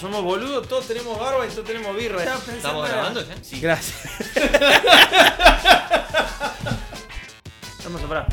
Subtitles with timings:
[0.00, 2.22] Somos boludos, todos tenemos barba y todos tenemos birra.
[2.22, 3.34] ¿Estamos grabando ya?
[3.42, 3.60] Sí.
[3.60, 4.12] Gracias.
[7.84, 8.26] Vamos a parar.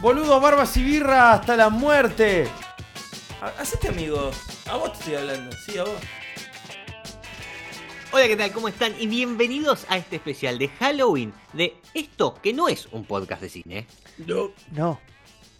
[0.00, 2.48] Boludos, barbas y birra hasta la muerte.
[3.42, 4.30] Ha- Hacete amigo.
[4.66, 5.54] A vos te estoy hablando.
[5.66, 5.92] Sí, a vos.
[8.12, 8.50] Hola, ¿qué tal?
[8.52, 8.94] ¿Cómo están?
[8.98, 13.48] Y bienvenidos a este especial de Halloween de esto que no es un podcast de
[13.50, 13.86] cine.
[14.18, 14.50] No.
[14.72, 15.00] No.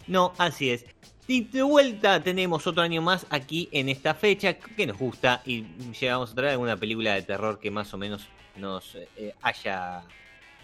[0.07, 0.83] No, así es.
[1.31, 5.63] Y de vuelta tenemos otro año más aquí en esta fecha que nos gusta y
[5.97, 10.03] llegamos a traer alguna película de terror que más o menos nos eh, haya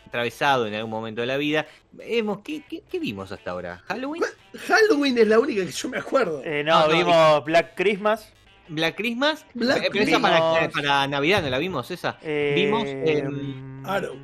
[0.06, 1.66] atravesado en algún momento de la vida.
[1.94, 3.78] Vemos, ¿qué, qué, qué vimos hasta ahora?
[3.88, 4.24] ¿Halloween?
[4.68, 6.42] Halloween es la única que yo me acuerdo.
[6.44, 8.34] Eh, no, No, no, vimos Black Christmas.
[8.68, 9.46] ¿Black Christmas?
[9.54, 12.18] Black Eh, pero esa para, Navidad, ¿no la vimos esa?
[12.22, 14.18] Eh, Vimos em, Arrow.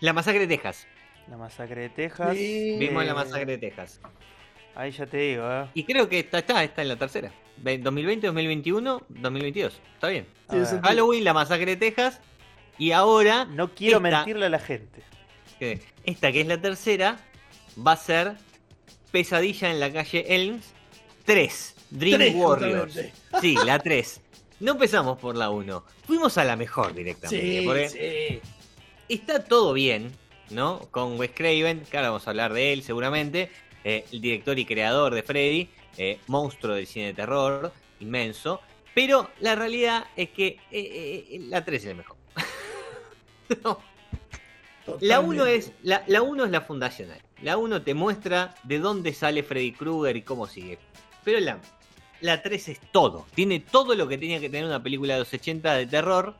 [0.00, 0.86] La Masacre de Texas.
[1.30, 2.34] La masacre de Texas.
[2.34, 3.98] Vimos la Eh, Masacre de Texas.
[4.78, 5.66] Ahí ya te digo, eh.
[5.74, 7.32] Y creo que está, está, está en la tercera.
[7.56, 9.80] Ve- 2020, 2021, 2022.
[9.94, 10.24] Está bien.
[10.46, 10.66] A Tiene ver.
[10.70, 10.88] sentido.
[10.88, 12.20] Halloween, la masacre de Texas.
[12.78, 15.02] Y ahora, No quiero Esta- mentirle a la gente.
[16.04, 17.18] esta que es la tercera,
[17.84, 18.34] va a ser
[19.10, 20.72] Pesadilla en la calle Elms
[21.24, 21.74] 3.
[21.90, 22.84] Dream Tres, Warriors.
[22.94, 23.14] justamente.
[23.40, 24.20] Sí, la 3.
[24.60, 25.84] No empezamos por la 1.
[26.06, 27.60] Fuimos a la mejor directamente.
[27.60, 28.40] Sí, porque sí.
[29.08, 30.12] está todo bien,
[30.50, 30.80] ¿no?
[30.92, 33.50] Con Wes Craven, que ahora vamos a hablar de él seguramente.
[33.88, 38.60] Eh, el director y creador de Freddy, eh, monstruo del cine de terror, inmenso.
[38.94, 42.16] Pero la realidad es que eh, la 3 es la mejor.
[43.64, 43.80] No,
[45.00, 45.54] La 1 Totalmente.
[45.56, 47.22] es la, la uno es la fundacional.
[47.40, 50.78] La 1 te muestra de dónde sale Freddy Krueger y cómo sigue.
[51.24, 51.58] Pero la,
[52.20, 53.26] la 3 es todo.
[53.34, 56.34] Tiene todo lo que tenía que tener una película de los 80 de terror.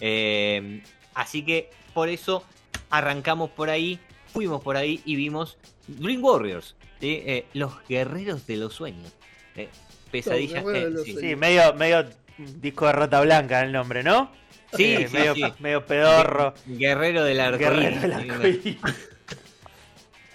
[0.00, 0.82] Eh,
[1.14, 2.42] así que por eso
[2.88, 3.98] arrancamos por ahí,
[4.32, 6.74] fuimos por ahí y vimos Dream Warriors.
[7.00, 7.22] ¿Sí?
[7.26, 9.12] Eh, los guerreros de los sueños.
[9.56, 9.68] Eh,
[10.10, 10.62] pesadilla.
[10.62, 11.12] Los guerreros de eh, sí.
[11.12, 11.30] sueños.
[11.30, 12.06] Sí, medio, medio
[12.38, 14.30] disco de rata blanca el nombre, ¿no?
[14.74, 15.44] Sí, Eh, sí, medio, sí.
[15.60, 16.54] medio pedorro.
[16.66, 18.76] Guerrero del Guerrero arcoíris.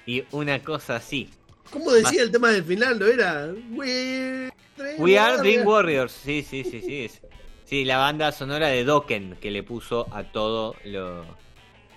[0.05, 1.29] Y una cosa así.
[1.69, 2.99] ¿Cómo decía el tema del final?
[2.99, 3.49] ¿No era?
[3.71, 4.49] We,
[4.97, 6.11] We are Dream Warriors.
[6.11, 7.05] Sí, sí, sí, sí.
[7.05, 7.21] es-
[7.65, 11.23] Sí, la banda sonora de Dokken que le puso a todo lo,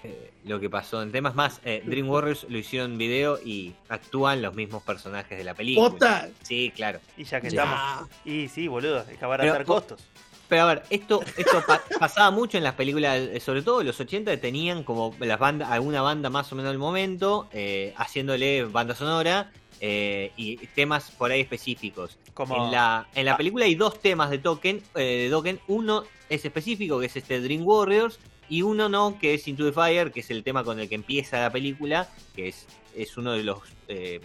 [0.04, 1.60] eh, lo que pasó en temas más.
[1.64, 6.28] eh, Dream Warriors lo hicieron en video y actúan los mismos personajes de la película.
[6.42, 7.00] Sí, claro.
[7.16, 7.62] Y ya que Ya.
[7.64, 8.10] estamos.
[8.24, 10.00] Y sí, boludo, que abaratar Pero- costos.
[10.46, 13.98] Pero a ver, esto, esto pa- pasaba mucho en las películas, sobre todo en los
[13.98, 18.64] 80 que tenían como las bandas, alguna banda más o menos del momento, eh, haciéndole
[18.64, 19.50] banda sonora
[19.80, 22.18] eh, y temas por ahí específicos.
[22.34, 23.36] Como En la, en la Ah.
[23.38, 25.60] película hay dos temas de Token, eh, de Dokken.
[25.66, 28.18] Uno es específico, que es este Dream Warriors,
[28.48, 30.94] y uno no, que es Into the Fire, que es el tema con el que
[30.94, 32.66] empieza la película, que es,
[32.96, 34.20] es uno de los eh,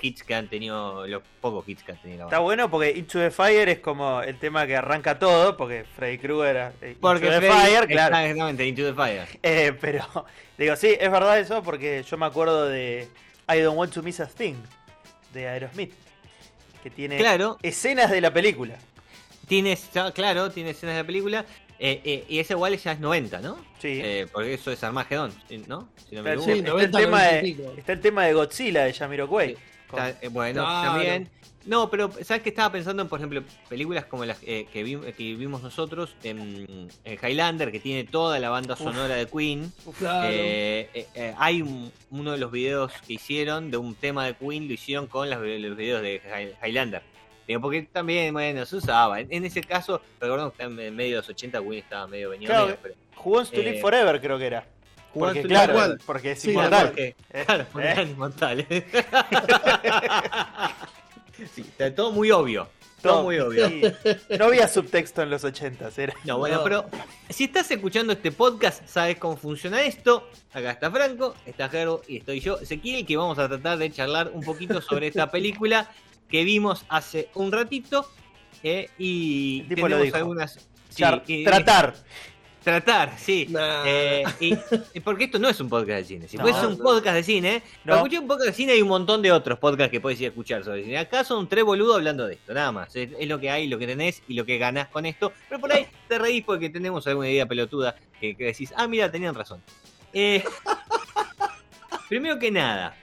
[0.00, 3.30] hits que han tenido, los pocos hits que han tenido Está bueno porque Into the
[3.30, 7.40] Fire es como el tema que arranca todo, porque Freddy Krueger era eh, Porque Into
[7.40, 8.16] the Freddy- Fire, claro.
[8.16, 9.26] Exactamente, Into the Fire.
[9.42, 10.04] Eh, pero
[10.58, 13.08] digo, sí, es verdad eso porque yo me acuerdo de
[13.48, 14.56] I Don't Want to Miss a Thing
[15.32, 15.92] de Aerosmith,
[16.82, 18.76] que tiene Claro, escenas de la película.
[19.48, 21.44] tienes, claro, tiene escenas de la película.
[21.86, 23.56] Eh, eh, y ese igual ya es 90, ¿no?
[23.78, 24.00] Sí.
[24.02, 25.32] Eh, porque eso es Armageddon,
[25.68, 25.88] ¿no?
[26.08, 27.74] Si no me sí, está, 90, el tema 90 y de, pico.
[27.76, 29.54] está el tema de Godzilla de Jamiroquai.
[29.54, 29.60] Sí.
[30.22, 30.90] Eh, bueno, Claro.
[30.92, 31.28] también.
[31.66, 34.98] No, pero ¿sabes qué estaba pensando en, por ejemplo, películas como las eh, que, vi-
[35.16, 38.80] que vimos nosotros en, en Highlander, que tiene toda la banda Uf.
[38.80, 39.72] sonora de Queen?
[39.98, 40.28] Claro.
[40.30, 44.34] Eh, eh, eh, hay un- uno de los videos que hicieron de un tema de
[44.34, 47.02] Queen, lo hicieron con las- los videos de Hi- Highlander.
[47.46, 49.20] Digo, porque también, bueno, se usaba.
[49.20, 52.50] En, en ese caso, recordemos que en medio de los 80 Queen estaba medio venido.
[52.50, 54.66] Claro, medio, pero Jugó en To Live Eh, Forever, creo que era.
[55.14, 56.00] Porque, claro, Igual.
[56.04, 56.86] porque es Sí, inmortal.
[56.88, 57.90] porque- Eh, Claro, porque eh.
[57.92, 58.66] eran inmortales.
[61.54, 62.68] sí, está todo muy obvio.
[63.02, 63.68] Todo, muy obvio.
[63.68, 63.82] Sí.
[64.38, 66.14] No había subtexto en los 80 era.
[66.24, 66.64] No, bueno, No.
[66.64, 66.86] pero
[67.28, 70.26] si estás escuchando este podcast, sabes cómo funciona esto.
[70.54, 74.30] Acá está Franco, está Gerbo y estoy yo, Ezequiel, que vamos a tratar de charlar
[74.32, 75.90] un poquito sobre esta película
[76.34, 78.10] que vimos hace un ratito.
[78.64, 80.16] eh, y El tipo lo tenemos dijo.
[80.16, 80.52] algunas.
[80.88, 81.94] sí, Char- y- tratar.
[82.64, 83.46] Tratar, sí.
[83.50, 83.84] Nah.
[83.86, 86.26] Eh, y, porque esto no es un podcast de cine.
[86.28, 86.82] Si No, fuese un no.
[86.82, 87.90] podcast de cine, No.
[87.92, 90.26] para escuchar un podcast de cine hay un montón de otros podcasts que puedes ir
[90.26, 90.98] a escuchar sobre cine.
[90.98, 92.96] Acá son tres boludos hablando de esto, nada más.
[92.96, 95.32] Es, es lo que hay, lo que tenés y lo que ganás con esto.
[95.48, 99.08] Pero por ahí te reís porque tenemos alguna idea pelotuda que, que decís, ah, mira,
[99.12, 99.62] tenían razón.
[100.12, 100.42] Eh,
[102.08, 102.96] primero que nada,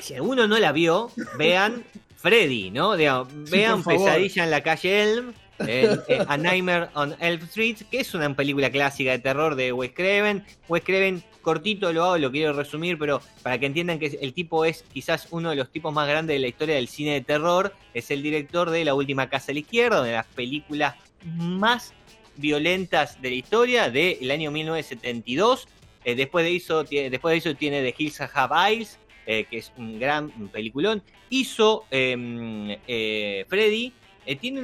[0.00, 1.84] si alguno no la vio, vean
[2.16, 2.96] Freddy, ¿no?
[2.96, 3.82] Digamos, vean.
[3.82, 5.32] Pesadilla en la calle Elm.
[5.66, 9.72] eh, eh, A Nightmare on Elm Street, que es una película clásica de terror de
[9.72, 10.44] Wes Craven.
[10.68, 14.64] Wes Craven, cortito lo hago, lo quiero resumir, pero para que entiendan que el tipo
[14.64, 17.74] es quizás uno de los tipos más grandes de la historia del cine de terror,
[17.94, 20.94] es el director de La Última Casa a la Izquierda, una de las películas
[21.36, 21.92] más
[22.36, 25.68] violentas de la historia del año 1972.
[26.04, 29.72] Eh, después, de eso, después de eso tiene The Hills Have Eyes, eh, que es
[29.76, 31.02] un gran peliculón.
[31.30, 33.92] Hizo em, eh, Freddy.
[34.26, 34.60] eh, tiene,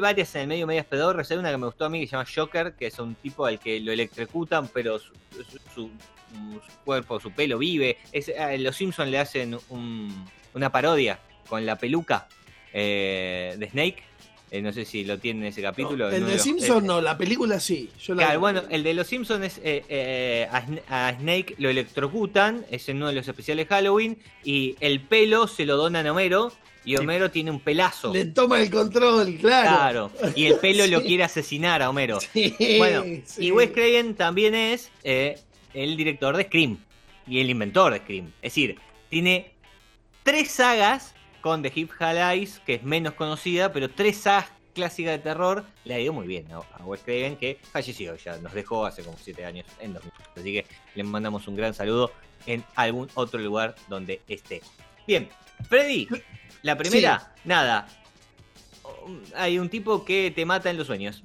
[0.00, 1.30] varias en el medio, medias pedorras.
[1.30, 3.44] Hay una que me gustó a mí que se llama Joker, que es un tipo
[3.46, 5.12] al que lo electrocutan, pero su,
[6.84, 7.98] cuerpo, su pelo vive.
[8.12, 10.24] Es, los Simpsons le hacen un-
[10.54, 11.18] una parodia
[11.48, 12.28] con la peluca
[12.72, 14.02] de Snake.
[14.54, 16.08] Eh, no sé si lo tienen ese capítulo.
[16.10, 17.90] el de Simpson no, la película sí.
[18.00, 21.56] Yo la Claro, bueno, el de los Simpsons es eh, eh, a, Sn- a Snake
[21.58, 26.06] lo electrocutan, es en uno de los especiales Halloween, y el pelo se lo donan
[26.06, 26.52] a Homero,
[26.84, 28.12] y Homero tiene un pelazo.
[28.12, 30.10] Le toma el control, claro.
[30.12, 32.20] Claro, y el pelo lo quiere asesinar a Homero.
[32.20, 33.46] Sí, Bueno, sí.
[33.46, 36.78] y Wes Craven también es el director de Scream
[37.26, 38.26] y el inventor de Scream.
[38.40, 38.76] Es decir,
[39.10, 39.50] tiene
[40.22, 41.12] tres sagas
[41.44, 45.92] con The Hip Eyes, que es menos conocida, pero tres sagas clásicas de terror le
[45.92, 46.64] ha ido muy bien ¿no?
[46.72, 50.12] a Wes Craven, que falleció ya, nos dejó hace como siete años en 2000.
[50.36, 52.12] Así que le mandamos un gran saludo
[52.46, 54.62] en algún otro lugar donde esté.
[55.06, 55.28] Bien,
[55.68, 56.08] Freddy,
[56.62, 57.88] la primera, nada.
[59.36, 61.24] Hay un tipo que te mata en los sueños.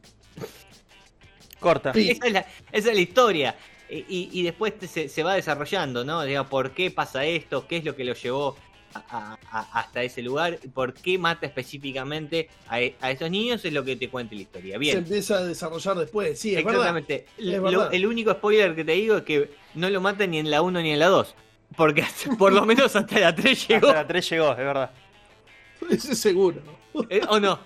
[1.62, 1.94] Corta.
[1.94, 2.10] Sí.
[2.12, 2.40] Esa es la,
[2.74, 3.56] esa es la historia.
[3.90, 6.22] Y, y- y después se, se va desarrollando, ¿no?
[6.24, 7.66] Digamos, ¿por qué pasa esto?
[7.68, 8.58] ¿Qué es lo que lo llevó
[8.94, 9.38] a-
[9.74, 10.60] hasta ese lugar?
[10.74, 13.64] ¿Por qué mata específicamente a, a esos niños?
[13.66, 14.74] Es lo que te cuenta la historia.
[14.74, 14.98] Se Bien.
[15.00, 16.98] empieza a desarrollar después, sí, es verdad.
[16.98, 17.26] Exactamente.
[17.38, 20.62] Lo- el único spoiler que te digo es que no lo mata ni en la
[20.62, 21.36] 1 ni en la 2.
[21.78, 23.88] Porque hasta- por lo menos hasta la 3 llegó.
[23.88, 24.92] Hasta la 3 llegó, es verdad.
[25.90, 26.62] Ese seguro.
[27.10, 27.22] ¿eh?
[27.30, 27.60] ¿O no?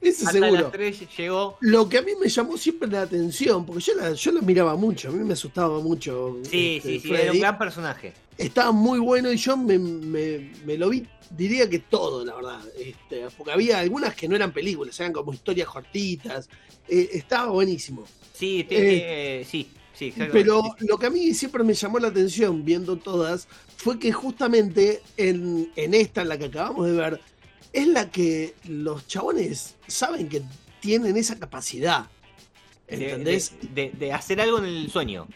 [0.00, 0.62] Ese Hasta seguro.
[0.62, 1.56] la 3 llegó.
[1.60, 4.74] Lo que a mí me llamó siempre la atención, porque yo la, yo la miraba
[4.76, 6.38] mucho, a mí me asustaba mucho.
[6.50, 8.14] Sí, este, sí, sí, era un gran personaje.
[8.38, 11.06] Estaba muy bueno y yo me, me- me lo vi,
[11.36, 12.60] diría que todo, la verdad.
[12.78, 16.48] Este, porque había algunas que no eran películas, eran como historias cortitas.
[16.88, 18.04] Eh, estaba buenísimo.
[18.32, 20.32] Sí, te- eh, sí, sí, exactamente.
[20.48, 23.46] Pero lo que a mí siempre me llamó la atención viendo todas
[23.76, 27.20] fue que justamente en, en esta, en la que acabamos de ver,
[27.72, 30.42] es la que los chabones saben que
[30.80, 32.06] tienen esa capacidad.
[32.88, 33.52] ¿Entendés?
[33.60, 35.28] de- de- de hacer algo en el sueño.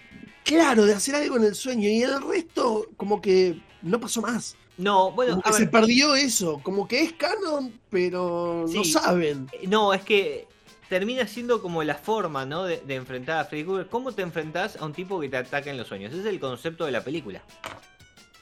[0.45, 4.57] Claro, de hacer algo en el sueño y el resto como que no pasó más.
[4.77, 8.85] No, bueno, Como a que se ver, perdió eso, como que es canon, pero no
[8.85, 9.49] saben.
[9.69, 10.49] no, es que
[10.89, 12.65] termina siendo como la forma, ¿no?
[12.65, 13.87] De, de enfrentar a Freddy Krueger.
[13.87, 16.13] ¿Cómo te enfrentás a un tipo que te ataca en los sueños?
[16.13, 17.41] Ese es el concepto de la película.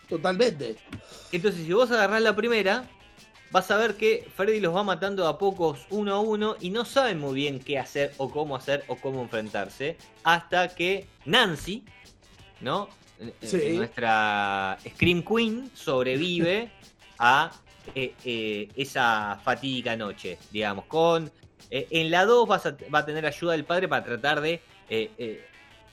[0.09, 0.77] Totalmente.
[1.31, 2.89] Entonces, si vos agarrás la primera,
[3.53, 6.85] vas a ver que Freddy los va matando a pocos uno a uno y no
[6.85, 11.85] saben muy bien qué hacer o cómo hacer o cómo enfrentarse hasta que Nancy,
[12.61, 12.89] ¿no?
[13.41, 13.75] Sí.
[13.77, 16.71] Nuestra Scream Queen sobrevive
[17.19, 17.53] a
[17.95, 21.31] eh, eh, esa fatídica noche, digamos, con...
[21.71, 24.61] eh, en la 2 vas a- va a tener ayuda del padre para tratar de...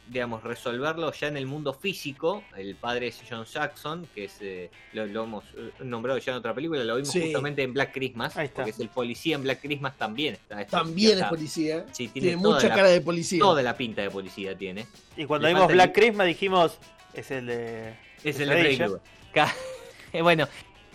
[0.10, 2.44] digamos, resolverlo ya en el mundo físico.
[2.58, 6.38] El padre es John Saxon, que es eh, lo, lo hemos eh, nombrado ya en
[6.40, 7.22] otra película, lo vimos Sí.
[7.22, 8.56] justamente en Black Christmas, Ahí está.
[8.58, 10.34] porque es el policía en Black Christmas también.
[10.34, 11.86] Está, está- También es policía.
[11.92, 13.40] Sí, tiene, Tiene toda mucha la- cara de policía.
[13.40, 14.88] Toda la pinta de policía tiene.
[15.16, 16.78] Y cuando Le vimos el- Black Christmas dijimos,
[17.14, 17.96] es el de...
[18.24, 18.88] Es el Pesadilla.
[18.90, 19.00] de
[20.14, 20.48] Eh, bueno,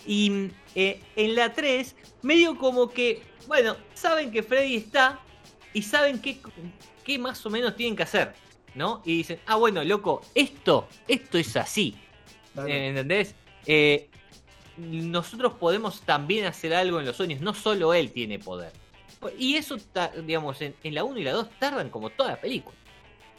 [0.05, 5.19] y eh, en la 3, medio como que, bueno, saben que Freddy está
[5.73, 6.37] y saben qué,
[7.05, 8.33] qué más o menos tienen que hacer,
[8.75, 9.01] ¿no?
[9.05, 11.95] Y dicen, ah, bueno, loco, esto, esto es así.
[12.53, 12.69] Claro.
[12.69, 13.35] Eh, ¿Entendés?
[13.65, 14.09] Eh,
[14.77, 18.71] nosotros podemos también hacer algo en los sueños, no solo él tiene poder.
[19.39, 19.77] Y eso,
[20.23, 22.75] digamos, en, en la 1 y la 2 tardan como toda la película.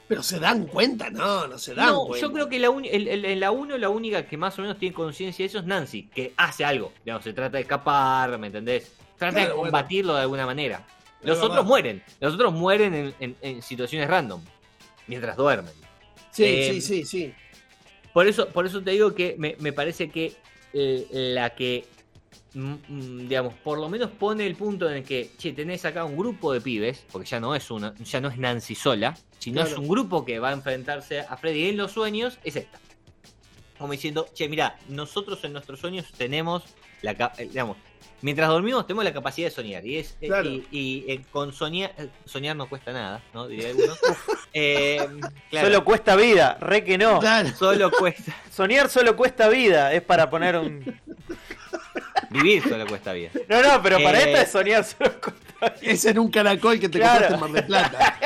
[0.09, 2.26] Pero se dan cuenta, no, no se dan No, cuenta.
[2.26, 4.78] yo creo que la el- el- en la 1 la única que más o menos
[4.78, 6.93] tiene conciencia de eso es Nancy, que hace algo.
[7.05, 8.93] Digamos, se trata de escapar, ¿me entendés?
[9.19, 9.71] Trata Claro, de bueno.
[9.73, 10.87] combatirlo de alguna manera.
[11.23, 12.02] Los otros mueren.
[12.21, 14.40] Los otros mueren en, en- en situaciones random.
[15.06, 15.72] Mientras duermen.
[16.30, 17.34] Sí, Eh, sí, sí, sí.
[18.12, 20.34] Por eso, por eso te digo que me, me parece que
[20.72, 21.86] eh, la que,
[22.54, 26.04] mm, mm, digamos, por lo menos pone el punto en el que, che, tenés acá
[26.04, 29.52] un grupo de pibes, porque ya no es una, ya no es Nancy sola, Si
[29.52, 32.78] no es un grupo que va a enfrentarse a Freddy en los sueños, es esta.
[33.78, 36.64] Como diciendo, che, mira, nosotros en nuestros sueños tenemos
[37.02, 37.76] la eh, digamos,
[38.23, 39.87] mientras dormimos tenemos la capacidad de soñar.
[39.87, 40.49] Y es eh, Claro.
[40.49, 43.46] y, y, eh, con soñar, eh, soñar no cuesta nada, ¿no?
[43.49, 43.94] Diría alguno.
[44.58, 45.06] Eh,
[45.50, 47.20] claro, Solo cuesta vida, re que no.
[47.20, 47.50] Claro.
[47.58, 48.35] solo cuesta.
[48.50, 50.99] Soñar solo cuesta vida, es para poner un...
[52.30, 53.30] Vivir solo cuesta vida.
[53.49, 55.92] No, no, pero para Eh, esta es soñar solo cuesta vida.
[55.92, 57.28] Es en un caracol que te Claro.
[57.28, 58.18] compraste en Mar del Plata.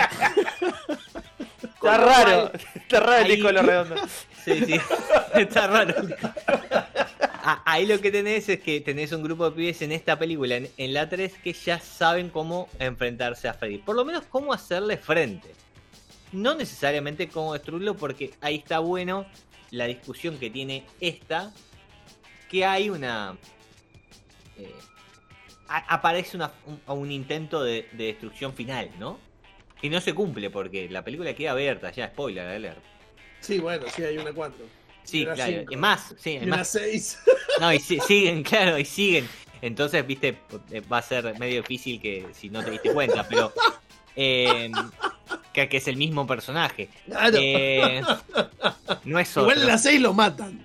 [1.64, 4.00] Está raro, está raro el disco de los redondos.
[4.44, 4.80] Sí, sí.
[5.34, 5.94] Está raro.
[7.52, 10.54] Ah, Ahí lo que tenés es que tenés un grupo de pibes en esta película,
[10.56, 13.78] en, la 3, que ya saben cómo enfrentarse a Freddy.
[13.78, 15.50] Por lo menos cómo hacerle frente.
[16.30, 19.26] No necesariamente cómo destruirlo, porque ahí está bueno
[19.72, 21.52] la discusión que tiene esta,
[22.48, 23.36] que hay una...
[24.56, 24.72] eh,
[25.66, 26.52] aparece una-
[26.86, 29.18] un, intento de, de destrucción final, ¿no?
[29.82, 32.78] Y no se cumple porque la película queda abierta, ya spoiler alert.
[33.40, 34.79] Sí, bueno, sí, hay una 4.
[35.10, 35.44] Sí, claro.
[35.58, 35.72] cinco.
[35.72, 36.68] Y más, sí, Y más.
[36.68, 37.18] 6.
[37.60, 39.28] No, y si- siguen, claro, y siguen.
[39.62, 40.38] Entonces, viste,
[40.90, 43.52] va a ser medio difícil que si no te diste cuenta, pero
[44.16, 44.70] eh,
[45.52, 46.88] que, que es el mismo personaje.
[47.06, 47.36] Claro.
[47.38, 48.00] Eh,
[49.04, 49.42] no es otro.
[49.42, 50.64] Igual en la 6 lo matan.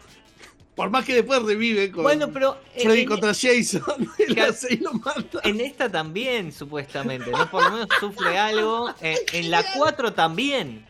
[0.76, 3.82] Por más que después revive con Bueno, pero eh, Freddy en, contra Jason.
[4.20, 4.52] En Claro.
[4.52, 5.42] la 6 lo matan.
[5.44, 7.50] en esta también, supuestamente, ¿no?
[7.50, 8.94] Por lo menos sufre algo.
[9.02, 10.86] Eh, en la 4 también.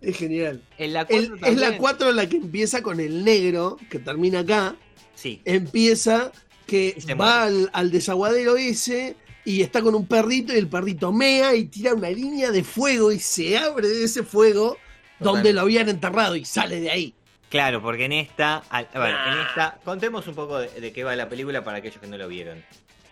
[0.00, 0.62] Es genial.
[0.78, 1.54] En la 4 El- también.
[1.54, 4.76] es la 4 la que empieza con el negro, que termina acá.
[5.14, 5.40] Sí.
[5.44, 6.32] Empieza
[6.66, 11.54] que va al, al desaguadero ese y está con un perrito y el perrito mea
[11.54, 14.76] y tira una línea de fuego y se abre de ese fuego
[15.20, 17.14] donde lo habían enterrado y sale de ahí.
[17.48, 19.46] Claro, porque en esta, al- a ver, en Ah.
[19.48, 22.26] esta, contemos un poco de, de qué va la película para aquellos que no lo
[22.28, 22.62] vieron.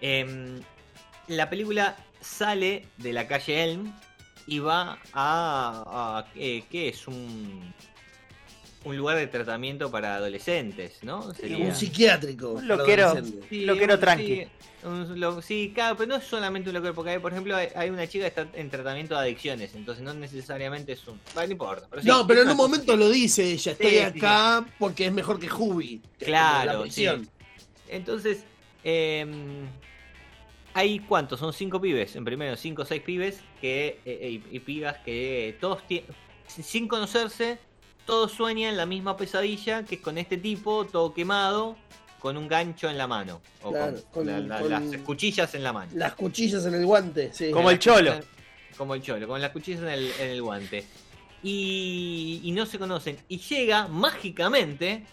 [0.00, 0.60] Em,
[1.28, 3.92] la película sale de la calle Elm
[4.46, 7.06] y va a, a- eh, ¿qué es?
[7.08, 7.72] Un,
[8.84, 11.32] un lugar de tratamiento para adolescentes, ¿no?
[11.34, 12.50] Sería- Un psiquiátrico.
[12.52, 13.14] Un loquero.
[13.48, 14.26] Sí, Lo quiero un- tranqui.
[14.26, 14.46] Sí,
[14.86, 17.68] un lo- sí, claro, pero no es solamente un loquero, porque hay, por ejemplo, hay,
[17.74, 21.18] hay una chica que está en tratamiento de adicciones, entonces no necesariamente es un...
[21.32, 21.86] Bueno, no importa.
[21.88, 25.06] Pero sí, No, pero en un momento lo dice ella, estoy Sí, sí, acá porque
[25.06, 27.26] es mejor que es Claro, prisión.
[27.88, 28.44] Entonces,
[28.82, 29.26] eh,
[30.74, 34.56] hay cuántos, son cinco pibes, en primero cinco o seis pibes que, eh, eh, y,
[34.56, 36.08] y pibas que todos tienen,
[36.46, 37.58] sin conocerse,
[38.04, 41.76] todos sueñan la misma pesadilla que es con este tipo, todo quemado,
[42.18, 45.54] con un gancho en la mano, o Claro, con, con- la- la- con- las cuchillas
[45.54, 45.92] en la mano.
[45.94, 47.50] Las cuchillas en el guante, sí.
[47.50, 48.14] Como el cholo.
[48.76, 50.84] Como el cholo, con las cuchillas en el, en el guante.
[51.42, 53.18] Y, y no se conocen.
[53.28, 55.04] Y llega mágicamente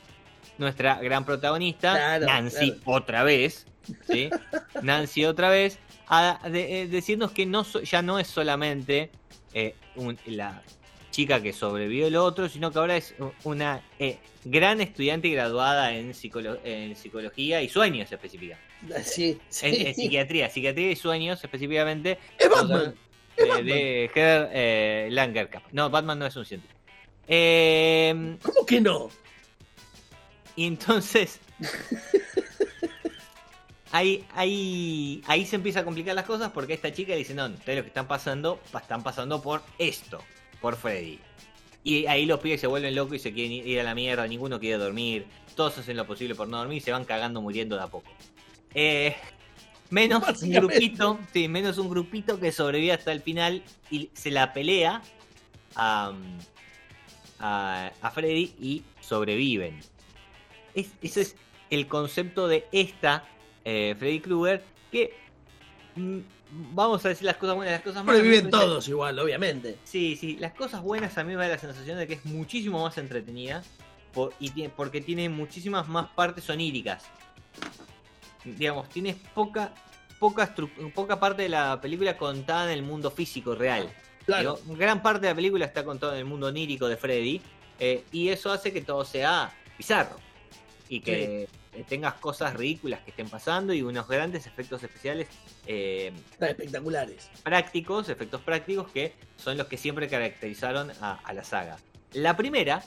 [0.58, 2.82] nuestra gran protagonista, Claro, Nancy, claro.
[2.86, 3.66] otra vez.
[4.10, 4.30] ¿sí?
[4.84, 9.10] Nancy otra vez, a de- eh, decirnos que no so- ya no es solamente
[9.54, 10.62] eh, un- la
[11.12, 16.12] chica que sobrevivió el otro, sino que ahora es una eh, gran estudiante graduada en,
[16.14, 18.66] psicolo- en psicología y sueños específicamente.
[19.04, 19.66] Sí, sí.
[19.68, 22.18] En, en psiquiatría, psiquiatría y sueños específicamente.
[22.40, 22.96] Es Batman.
[23.38, 25.66] De Heather eh, Langerkamp.
[25.72, 26.80] No, Batman no es un científico.
[28.42, 29.10] ¿Cómo que no?
[30.56, 31.40] Y entonces.
[33.92, 37.78] ahí, ahí, ahí se empieza a complicar las cosas porque esta chica dice: No, ustedes
[37.78, 40.20] lo que están pasando, pa- están pasando por esto,
[40.62, 41.20] por Freddy.
[41.84, 44.60] Y ahí los pibes se vuelven locos y se quieren ir a la mierda, ninguno
[44.60, 47.82] quiere dormir, todos hacen lo posible por no dormir y se van cagando muriendo de
[47.82, 48.12] a poco.
[48.76, 49.16] Eh,
[49.90, 54.54] menos un grupito, sí, menos un grupito que sobrevive hasta el final y se la
[54.54, 55.02] pelea
[55.76, 56.14] a,
[57.40, 59.80] a, a Freddy y sobreviven.
[60.76, 61.36] Es- ese es
[61.70, 63.26] el concepto de esta
[63.66, 65.14] eh, Freddy Krueger que
[65.96, 66.20] mm,
[66.74, 68.22] vamos a decir las cosas buenas las cosas malas.
[68.22, 69.78] Parece- todos igual, obviamente.
[69.84, 72.84] Sí, sí, las cosas buenas a mí me da la sensación de que es muchísimo
[72.84, 73.64] más entretenida
[74.14, 77.04] por- y tiene- porque tiene muchísimas más partes oníricas.
[78.44, 79.74] Digamos, tienes poca,
[80.20, 80.54] poca,
[80.96, 83.92] poca parte de la película contada en el mundo físico real.
[84.26, 84.60] Claro.
[84.64, 87.42] Digo, gran parte de la película está contada en el mundo onírico de Freddy
[87.80, 90.16] eh, y eso hace que todo sea bizarro
[90.92, 95.30] y que eh, tengas cosas ridículas que estén pasando y unos grandes efectos especiales
[95.66, 97.30] eh, espectaculares.
[97.44, 101.78] prácticos, efectos prácticos que son los que siempre caracterizaron a, a la saga.
[102.12, 102.84] La primera,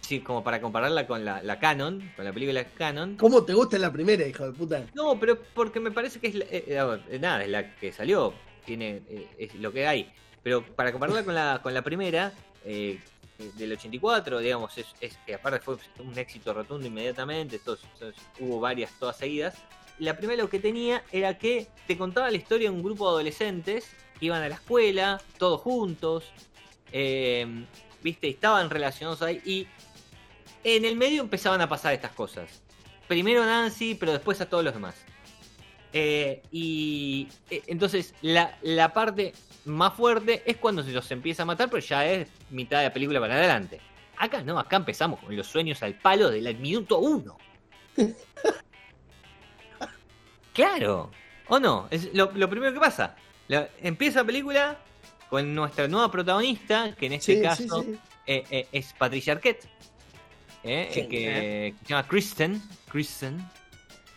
[0.00, 3.16] sí, como para compararla con la, la canon, con la película canon.
[3.16, 4.86] ¿Cómo te gusta la primera, hijo de puta?
[4.94, 8.32] No, pero porque me parece que es la, eh, nada, es la que salió,
[8.64, 10.12] tiene eh, es lo que hay.
[10.44, 12.32] Pero para compararla con la con la primera
[12.64, 13.00] eh,
[13.38, 14.86] del 84, digamos, es,
[15.24, 17.60] que aparte fue un éxito rotundo inmediatamente,
[18.40, 19.54] hubo varias todas seguidas.
[19.98, 23.10] La primera lo que tenía era que te contaba la historia de un grupo de
[23.14, 26.24] adolescentes que iban a la escuela, todos juntos,
[26.92, 27.64] eh,
[28.02, 29.66] viste, estaban relacionados ahí y
[30.64, 32.62] en el medio empezaban a pasar estas cosas.
[33.06, 34.96] Primero Nancy, pero después a todos los demás.
[35.92, 39.32] Eh, y eh, entonces la, la parte
[39.64, 42.92] más fuerte es cuando se los empieza a matar, pero ya es mitad de la
[42.92, 43.80] película para adelante.
[44.18, 47.38] Acá no, acá empezamos con los sueños al palo del minuto uno.
[50.52, 51.10] claro,
[51.48, 51.88] ¿o no?
[51.90, 53.16] Es lo, lo primero que pasa.
[53.48, 54.78] La- empieza la película
[55.30, 57.98] con nuestra nueva protagonista, que en este Sí, caso sí, sí.
[58.26, 59.66] eh, eh, es Patricia Arquette.
[60.64, 62.62] eh, que, que se llama Kristen.
[62.90, 63.46] Kristen.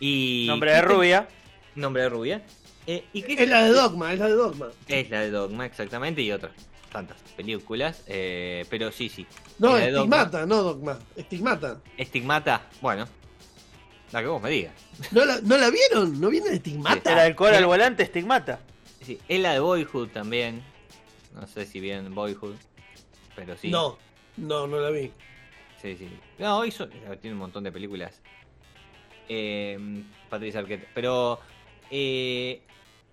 [0.00, 1.28] Y Nombre de rubia.
[1.74, 2.42] Nombre de rubia.
[2.86, 4.68] Eh, y Es la de Dogma, es la de Dogma.
[4.88, 6.52] es la de Dogma, exactamente, y otras
[6.90, 8.02] tantas películas.
[8.06, 9.26] eh, pero sí, sí.
[9.58, 9.86] No, Dogma.
[9.86, 10.98] Estigmata, no Dogma.
[11.16, 11.80] Estigmata.
[11.96, 13.06] Estigmata, bueno.
[14.10, 14.74] La que vos me digas.
[15.10, 16.20] ¿No la, ¿no la vieron?
[16.20, 17.12] ¿No viene de Estigmata?
[17.12, 17.56] El alcohol Eh.
[17.56, 18.60] al volante estigmata.
[19.00, 20.62] Sí, es la de Boyhood también.
[21.34, 22.56] No sé si bien Boyhood.
[23.34, 23.70] Pero sí.
[23.70, 23.96] No,
[24.36, 25.10] no, no la vi.
[25.80, 26.08] Sí, sí.
[26.38, 28.20] No, hizo, tiene un montón de películas.
[29.30, 29.78] Eh,
[30.28, 30.86] Patricia Arquette.
[30.94, 31.40] Pero
[31.92, 32.60] eh,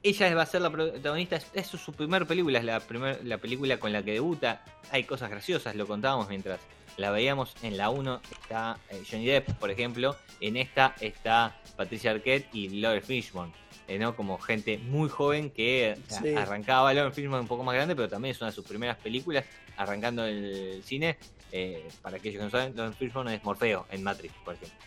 [0.01, 1.35] ella va a ser la protagonista.
[1.35, 4.63] Es, es su primer película, es la, primer, la película con la que debuta.
[4.91, 6.59] Hay cosas graciosas, lo contábamos mientras
[6.97, 7.53] la veíamos.
[7.61, 10.15] En la 1 está eh, Johnny Depp, por ejemplo.
[10.41, 13.53] En esta está Patricia Arquette y Laura Fishburne.
[13.87, 14.15] eh, ¿no?
[14.15, 16.33] Como gente muy joven que Sí.
[16.35, 19.43] arrancaba Laura Fishburne un poco más grande, pero también es una de sus primeras películas
[19.77, 21.17] arrancando el cine.
[21.51, 24.77] Eh, para aquellos que no saben, Laura Fishburne es Morfeo en Matrix, por ejemplo.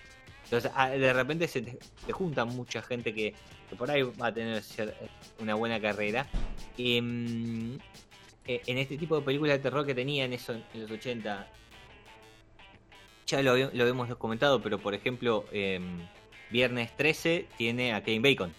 [0.45, 3.35] Entonces, ah, de repente se te junta mucha gente que,
[3.73, 4.63] que por ahí va a tener
[5.41, 6.27] una buena carrera.
[6.77, 7.79] Y, mm,
[8.47, 11.49] eh, en este tipo de películas de terror que tenía en, eso, en los 80,
[13.27, 16.07] ya lo, lo hemos comentado, pero por ejemplo, em,
[16.51, 18.53] Viernes 13 tiene a Kevin Bacon.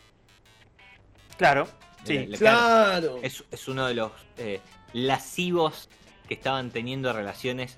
[1.38, 1.68] Claro.
[2.06, 2.18] Sí.
[2.26, 3.20] La- la- Claro.
[3.22, 4.60] es, es uno de los eh,
[4.94, 5.90] lascivos
[6.28, 7.76] que estaban teniendo relaciones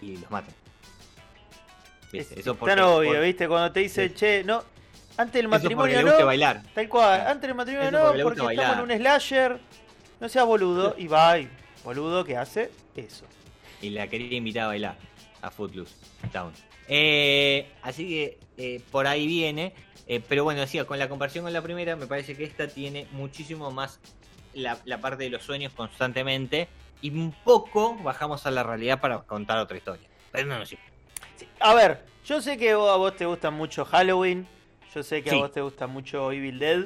[0.00, 0.52] y los matan.
[2.12, 2.34] ¿Viste?
[2.34, 3.46] Es, Eso es porque- tan obvio, por- ¿viste?
[3.46, 4.14] Cuando te dice, Sí.
[4.16, 4.64] che, no,
[5.16, 6.26] antes del eso porque matrimonio le no.
[6.26, 6.62] bailar.
[6.74, 9.60] Tal cual, antes del matrimonio Eso no, porque le porque gusta estamos en un slasher.
[10.20, 10.94] No seas boludo.
[10.98, 11.48] Y va, y
[11.84, 13.26] boludo que hace eso.
[13.80, 14.96] y la quería invitar a bailar
[15.42, 15.94] a Footloose
[16.32, 16.52] Town.
[16.88, 19.74] Eh, así que eh, por ahí viene.
[20.06, 23.06] eh, pero bueno, decía, con la comparación con la primera, me parece que esta tiene
[23.12, 23.98] muchísimo más
[24.54, 26.68] la, la parte de los sueños constantemente.
[27.00, 30.06] Y un poco bajamos a la realidad para contar otra historia.
[30.30, 30.78] Pero no, no, sí.
[31.36, 34.46] Sí, A ver, yo sé que a vos te gusta mucho Halloween.
[34.94, 35.36] Yo sé que Sí.
[35.36, 36.84] a vos te gusta mucho Evil Dead.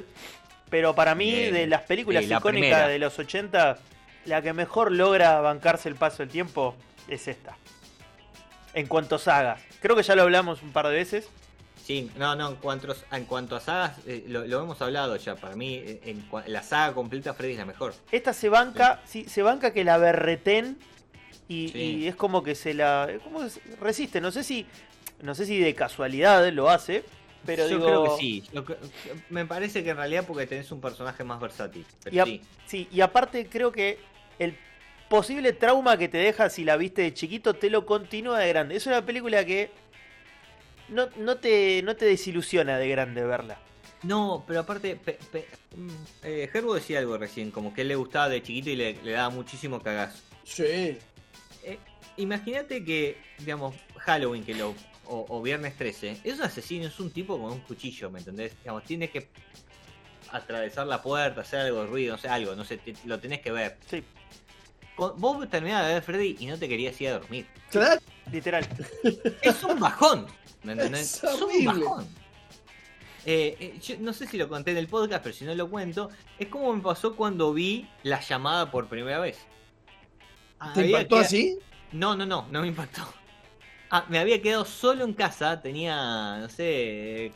[0.69, 1.53] Pero para mí, Bien.
[1.53, 2.87] de las películas Sí, la icónicas primera.
[2.89, 3.77] de los 80,
[4.25, 6.75] la que mejor logra bancarse el paso del tiempo
[7.07, 7.55] es esta.
[8.73, 9.61] En cuanto a sagas.
[9.81, 11.29] Creo que ya lo hablamos un par de veces.
[11.85, 15.35] Sí, no, no, en cuanto, en cuanto a sagas, eh, lo, lo hemos hablado ya.
[15.35, 17.93] Para mí, eh, en la saga completa, Freddy es la mejor.
[18.11, 20.77] Esta se banca, sí, se banca que la berreten
[21.47, 21.77] y, Sí.
[21.79, 23.07] y es como que se la.
[23.23, 24.19] como que se resiste.
[24.19, 24.65] No sé si.
[25.21, 27.05] No sé si de casualidad lo hace.
[27.47, 28.43] Pero Yo digo, creo que sí.
[29.29, 31.83] Me parece que en realidad porque tenés un personaje más versátil.
[32.03, 32.41] Pero Y a- sí.
[32.67, 33.97] Sí, y aparte creo que
[34.37, 34.55] el
[35.09, 38.75] posible trauma que te deja si la viste de chiquito te lo continúa de grande.
[38.75, 39.71] Es una película que
[40.89, 43.57] no, no, te, no te desilusiona de grande verla.
[44.03, 45.89] No, pero aparte, pe- pe- mm,
[46.23, 49.11] eh, Herbo decía algo recién, como que él le gustaba de chiquito y le, le
[49.11, 50.21] daba muchísimo cagazo.
[50.43, 50.63] Sí.
[51.63, 51.79] Eh,
[52.17, 54.73] Imagínate que, digamos, Halloween que lo,
[55.09, 58.53] o, o Viernes 13, es un asesino, es un tipo con un cuchillo, ¿me entendés?
[58.59, 59.27] Digamos, tienes que
[60.31, 63.39] atravesar la puerta, hacer algo de ruido, no sé, algo, no sé, te- lo tenés
[63.41, 63.77] que ver.
[63.89, 64.03] Sí,
[64.95, 67.45] Con- Vos terminabas de ver Freddy y no te querías ir a dormir.
[67.69, 68.01] Claro.
[68.31, 68.67] literal.
[69.41, 70.25] Es un bajón.
[70.63, 71.15] ¿Me entendés?
[71.15, 72.07] Es Es, un bajón.
[73.25, 75.69] Eh, eh, yo no sé si lo conté en el podcast, pero si no lo
[75.69, 79.37] cuento, es como me pasó cuando vi la llamada por primera vez.
[80.73, 81.57] ¿Te Había impactó así?
[81.91, 83.07] No, no, no, no me impactó.
[83.89, 87.31] Ah, me había quedado solo en casa, tenía, no sé,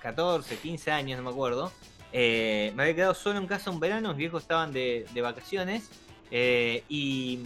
[0.00, 1.72] 14, 15 años, no me acuerdo.
[2.12, 5.90] Eh, me había quedado solo en casa un verano, mis viejos estaban de, de vacaciones
[6.30, 7.40] eh, y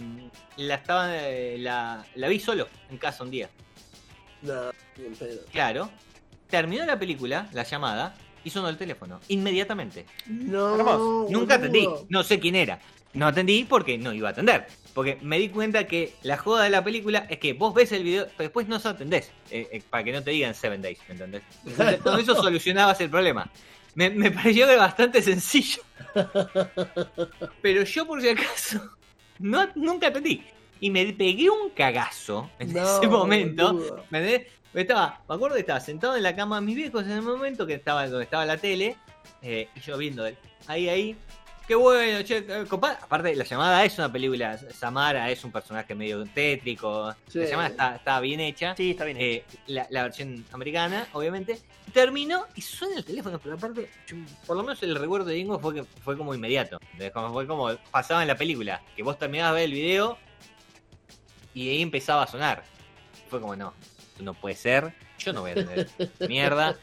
[0.57, 3.49] la, estaba, eh, la, la vi solo en casa un día.
[4.41, 5.45] No, bien pedo.
[5.51, 5.89] Claro.
[6.49, 9.19] Terminó la película, la llamada, y sonó el teléfono.
[9.29, 10.05] Inmediatamente.
[10.27, 11.27] No.
[11.29, 11.85] Nunca atendí.
[11.85, 12.05] boludo.
[12.09, 12.79] No sé quién era.
[13.13, 14.67] No atendí porque no iba a atender.
[14.93, 18.03] Porque me di cuenta que la joda de la película es que vos ves el
[18.03, 19.31] video, pero después no se atendés.
[19.49, 21.43] eh, eh, para que no te digan Seven Days, ¿me entendés?
[21.65, 23.49] Entonces, con eso solucionabas el problema.
[23.95, 25.81] Me, me pareció que bastante sencillo.
[27.61, 28.81] Pero yo, por si acaso,
[29.39, 30.43] no, nunca atendí.
[30.79, 34.05] Y me pegué un cagazo en No, ese momento.
[34.09, 34.47] ¿Me entendés?
[34.73, 37.67] Estaba, me acuerdo que estaba sentado en la cama de mis viejos en el momento
[37.67, 38.95] que estaba donde estaba la tele.
[39.41, 40.37] eh, y yo viendo él.
[40.67, 41.15] Ahí, ahí.
[41.71, 44.57] Qué bueno, che, eh, compa- Aparte, la llamada es una película.
[44.57, 47.15] Samara es un personaje medio tétrico.
[47.29, 47.39] Sí.
[47.39, 48.75] La llamada está, está bien hecha.
[48.75, 49.15] Sí, está bien.
[49.21, 51.61] Eh, la, la versión americana, obviamente.
[51.93, 53.89] Terminó y suena el teléfono, pero aparte,
[54.45, 56.77] por lo menos el recuerdo de Ingo fue que fue como inmediato.
[57.31, 60.17] fue como pasaba en la película, que vos terminabas de ver el video
[61.53, 62.63] y ahí empezaba a sonar.
[63.29, 63.73] Fue como, no,
[64.19, 65.89] no puede ser, yo no voy a tener
[66.27, 66.77] mierda.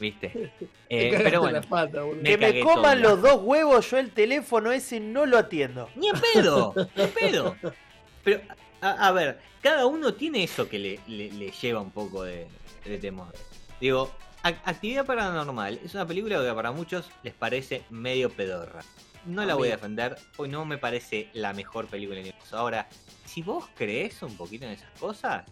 [0.00, 0.28] ¿Viste?
[0.88, 3.10] Te Eh, pero bueno, pata, me que me coman todo.
[3.10, 5.88] los dos huevos, yo el teléfono ese no lo atiendo.
[5.94, 7.56] Ni en pedo, ni en pedo.
[8.24, 8.40] Pero,
[8.80, 12.48] a, a ver, cada uno tiene eso que le, le- le lleva un poco de,
[12.84, 13.32] de temor.
[13.80, 14.10] Digo,
[14.42, 18.80] Ac- Actividad Paranormal es una película que para muchos les parece medio pedorra.
[19.26, 22.56] No la A voy a defender, porque no me parece la mejor película del universo.
[22.58, 22.88] Ahora,
[23.26, 25.44] si vos crees un poquito en esas cosas,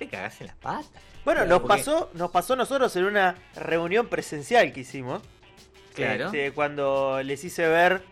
[0.00, 0.86] te cagás en las patas.
[1.24, 5.22] Bueno, Claro, nos porque- pasó, nos pasó a nosotros en una reunión presencial que hicimos.
[5.94, 6.26] Claro.
[6.26, 8.02] Este, cuando les hice ver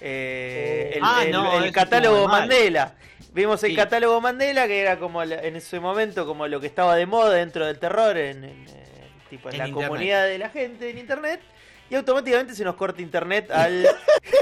[0.00, 0.96] eh, Oh.
[0.98, 2.28] el, Ah, el- no, el eso catálogo.
[2.28, 2.94] Mandela.
[3.32, 3.76] Vimos el Sí.
[3.76, 7.32] catálogo Mandela, que era como la- en ese momento como lo que estaba de moda
[7.34, 8.68] dentro del terror en, en- en-
[9.30, 9.88] tipo, en En la internet.
[9.88, 11.40] comunidad de la gente en internet.
[11.90, 13.86] Y automáticamente se nos corta internet al,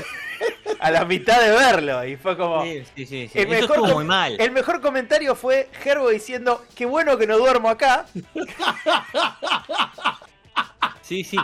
[0.81, 2.05] a la mitad de verlo.
[2.05, 2.63] Y fue como.
[2.65, 3.31] Sí, sí, sí.
[3.35, 4.37] El mejor muy mal.
[4.39, 8.07] El mejor comentario fue Gerbo diciendo: Qué bueno que no duermo acá.
[11.03, 11.37] Sí, sí.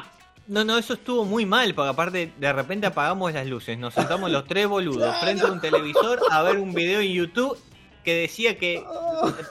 [0.49, 4.29] No, no, eso estuvo muy mal, porque aparte de repente apagamos las luces, nos sentamos
[4.29, 7.57] los tres boludos frente a un televisor a ver un video en YouTube
[8.03, 8.85] que decía que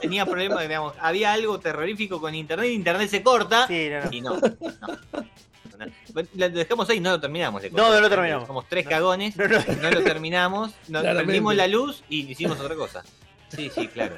[0.01, 4.11] tenía problemas, digamos, había algo terrorífico con internet, internet se corta Sí, no, no.
[4.11, 4.35] y no.
[4.35, 5.25] no.
[6.33, 7.63] Dejamos ahí, no lo terminamos.
[7.71, 8.47] No, no lo terminamos.
[8.47, 9.59] Somos tres cagones, No, no.
[9.81, 13.03] no lo terminamos, nos prendimos la luz y hicimos otra cosa.
[13.49, 14.17] Sí, sí, claro.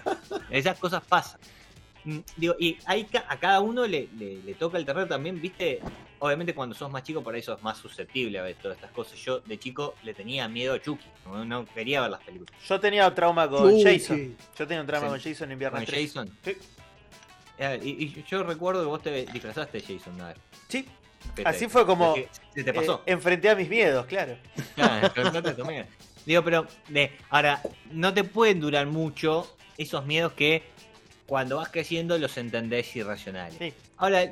[0.50, 1.40] Esas cosas pasan.
[2.06, 5.42] Mm, Digo, y hay ca- a cada uno le, le- le toca el terror también,
[5.42, 5.80] ¿viste?
[6.20, 9.18] Obviamente cuando sos más chico por ahí sos más susceptible a ver todas estas cosas.
[9.20, 12.54] Yo de chico le tenía miedo a Chucky, no, no quería ver las películas.
[12.68, 13.84] Yo tenía trauma con Chucky.
[14.00, 14.38] Jason.
[14.58, 15.12] Yo tenía un trauma Sí.
[15.14, 16.08] con Jason en Viernes Con 13.
[16.08, 16.38] Jason.
[16.44, 16.58] Sí.
[17.84, 20.38] Y, y yo recuerdo que vos te disfrazaste de Jason una vez.
[20.68, 20.86] Sí,
[21.46, 22.16] Así fue como,
[22.54, 23.04] Se te pasó.
[23.06, 24.38] eh, enfrenté a mis miedos, claro.
[24.76, 25.12] Claro.
[26.26, 30.64] Digo, pero de, ahora, no te pueden durar mucho esos miedos que
[31.26, 33.56] cuando vas creciendo los entendés irracionales.
[33.60, 33.74] Sí.
[33.98, 34.32] Ahora,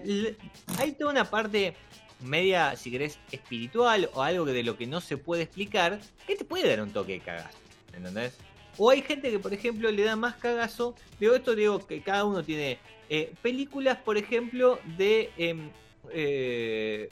[0.78, 1.74] hay toda una parte
[2.22, 6.46] media, si querés, espiritual o algo de lo que no se puede explicar, que te
[6.46, 7.58] puede dar un toque de cagazo.
[7.94, 8.38] ¿Entendés?
[8.78, 10.96] O hay gente que, por ejemplo, le da más cagazo.
[11.20, 15.30] Digo, esto digo que cada uno tiene eh, películas, por ejemplo, de.
[15.38, 15.70] em,
[16.12, 17.10] eh,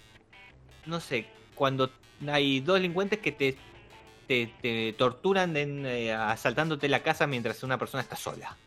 [0.85, 1.25] no sé,
[1.55, 1.91] cuando
[2.27, 3.57] hay dos delincuentes que te,
[4.27, 8.57] te, te torturan en, eh, asaltándote la casa mientras una persona está sola.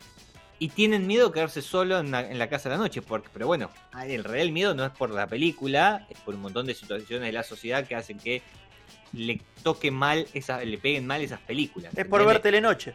[0.59, 3.03] Y tienen miedo de quedarse solo en la, en la casa a la noche.
[3.03, 3.69] Porque, pero bueno,
[4.07, 7.33] el real miedo no es por la película, es por un montón de situaciones de
[7.33, 8.43] la sociedad que hacen que
[9.13, 11.93] le toque mal, esa, le peguen mal esas películas.
[11.97, 12.95] Es por ver Telenoche.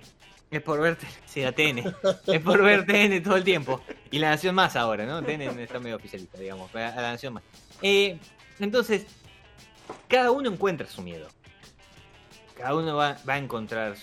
[0.50, 1.80] Es por ver, sí, a TN.
[2.28, 3.82] es por ver TN todo el tiempo.
[4.12, 5.22] Y la Nación Más ahora, ¿no?
[5.22, 6.74] TN está medio oficialista, digamos.
[6.74, 7.44] A la Nación Más.
[7.82, 8.18] Eh,
[8.60, 9.06] entonces,
[10.08, 11.28] cada uno encuentra su miedo.
[12.58, 13.96] Cada uno va, va a encontrar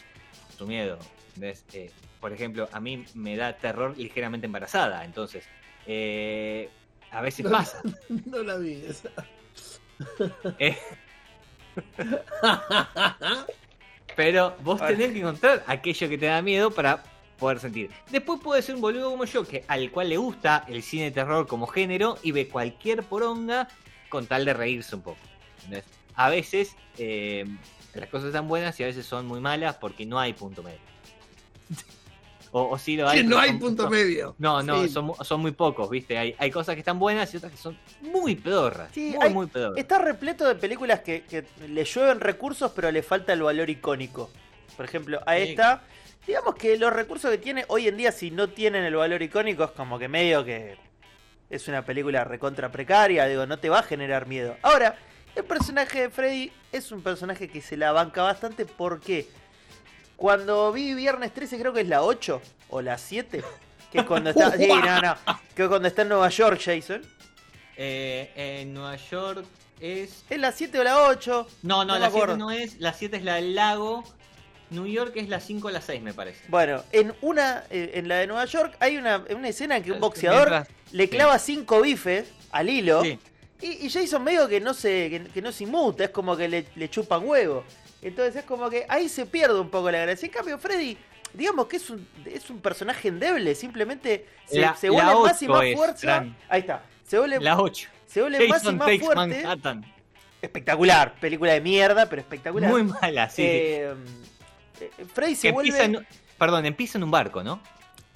[0.56, 0.98] su, miedo.
[1.40, 5.04] Eh, por ejemplo, a mí me da terror ligeramente embarazada.
[5.04, 5.44] Entonces,
[5.86, 6.68] eh,
[7.10, 7.80] a veces pasa.
[8.26, 9.10] No la vi esa.
[14.16, 17.02] Pero vos tenés que encontrar aquello que te da miedo para
[17.38, 17.90] poder sentir.
[18.10, 21.10] Después puede ser un boludo como yo, que al cual le gusta el cine de
[21.10, 23.68] terror como género y ve cualquier poronga
[24.08, 25.18] con tal de reírse un poco.
[25.56, 25.84] ¿entendés?
[26.14, 27.44] A veces eh,
[27.94, 30.93] las cosas están buenas y a veces son muy malas porque no hay punto medio.
[32.56, 33.18] O, o sí lo hay.
[33.22, 34.36] Que no hay son- punto son- medio.
[34.38, 34.88] No, no, Sí.
[34.88, 36.16] son, son muy pocos, ¿viste?
[36.16, 38.90] Hay, hay cosas que están buenas y otras que son muy pedorras.
[38.92, 39.76] Sí, muy, hay- muy pedorras.
[39.76, 44.30] Está repleto de películas que, que le llueven recursos, pero le falta el valor icónico.
[44.76, 45.42] Por ejemplo, a Sí.
[45.42, 45.82] esta,
[46.26, 49.64] digamos que los recursos que tiene hoy en día, si no tienen el valor icónico,
[49.64, 50.76] es como que medio que
[51.50, 54.56] es una película recontra precaria, digo, no te va a generar miedo.
[54.62, 54.96] Ahora,
[55.34, 59.26] el personaje de Freddy es un personaje que se la banca bastante porque
[60.16, 63.42] cuando vi Viernes 13, creo que es la 8 o la 7,
[63.92, 65.16] que es cuando está, sí, no, no,
[65.54, 67.02] que cuando está en Nueva York, Jason.
[67.76, 69.44] Eh, en Nueva York
[69.80, 70.24] es.
[70.30, 71.46] ¿Es la 7 o la 8?
[71.62, 72.36] No, no, No la 7 acuerdo.
[72.36, 72.78] no es.
[72.80, 74.04] La 7 es la del lago.
[74.70, 76.40] New York es la 5 o la 6, me parece.
[76.48, 79.92] Bueno, en una, eh, en la de Nueva York hay una, una escena en que
[79.92, 83.18] un boxeador Mientras- le clava cinco bifes al hilo Sí.
[83.60, 86.48] y, y Jason medio que no se, que, que no se inmuta, es como que
[86.48, 87.64] le, le chupan huevo.
[88.04, 90.26] Entonces es como que ahí se pierde un poco la gracia.
[90.26, 90.96] En cambio, Freddy,
[91.32, 95.48] digamos que es un, es un personaje endeble, simplemente se, La- se vuelve más y
[95.48, 95.64] más.
[95.96, 96.36] Fran.
[96.48, 97.88] Ahí está, se vuelve, La 8.
[98.06, 99.42] se vuelve más y Jason más takes fuerte.
[99.42, 99.84] Manhattan.
[100.42, 101.14] espectacular.
[101.18, 102.70] Película de mierda, pero espectacular.
[102.70, 103.42] Muy mala, sí.
[103.42, 103.94] Eh,
[104.80, 105.98] eh, Freddy se empieza vuelve.
[105.98, 106.06] en-
[106.38, 107.60] perdón, empieza en un barco, ¿no?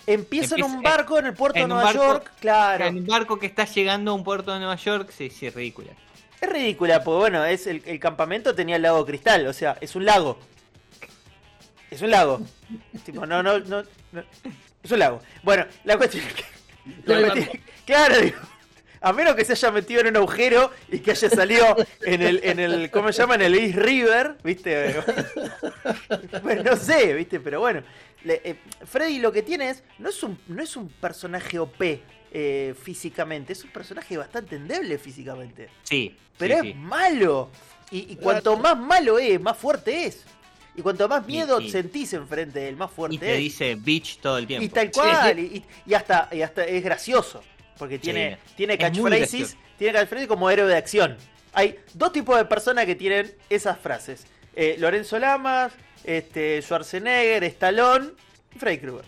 [0.07, 2.85] Empieza en un empieza- barco en el puerto de Nueva barco- York, claro.
[2.87, 5.55] En un barco que está llegando a un puerto de Nueva York, sí, sí, es
[5.55, 5.93] ridícula.
[6.41, 9.95] Es ridícula, porque bueno, es el, el campamento tenía el lago cristal, o sea, es
[9.97, 10.39] un lago.
[11.91, 12.41] Es un lago.
[13.05, 14.23] tipo, no, no, no, no.
[14.83, 15.21] Es un lago.
[15.43, 16.45] Bueno, la cuestión es que.
[17.07, 18.39] La cuestión- claro, digo.
[19.01, 22.41] A menos que se haya metido en un agujero y que haya salido en el,
[22.43, 23.37] en el, ¿cómo se llama?
[23.37, 24.97] En el East River, ¿viste?
[26.43, 27.39] Bueno, no sé, ¿viste?
[27.39, 27.83] Pero bueno.
[28.25, 31.81] le- eh, Freddy lo que tiene es, no es un, no es un personaje OP
[32.33, 35.69] eh, físicamente, es un personaje bastante endeble físicamente.
[35.83, 36.17] Sí.
[36.37, 36.79] Pero sí, es sí.
[36.79, 37.51] malo.
[37.91, 40.25] Y, y cuanto más malo es, más fuerte es.
[40.77, 43.39] Y cuanto más miedo sentís enfrente de él, más fuerte Y te es.
[43.39, 44.65] dice bitch todo el tiempo.
[44.65, 45.39] Y tal cual.
[45.39, 47.43] Y, y- y hasta, y hasta es gracioso.
[47.79, 49.57] Porque tiene, Sí, tiene es catchphrases.
[49.79, 51.17] Tiene catchphrases como héroe de acción.
[51.53, 54.27] Hay dos tipos de personas que tienen esas frases.
[54.55, 55.73] Eh, Lorenzo Lamas,
[56.05, 58.11] este, Schwarzenegger, Stallone
[58.55, 59.05] y Freddy Krueger.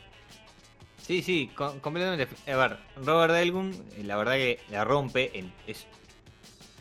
[1.11, 2.29] Sí, sí, co- completamente.
[2.53, 5.37] A ver, Robert Delgun, eh, la verdad que la rompe.
[5.37, 5.85] En, es,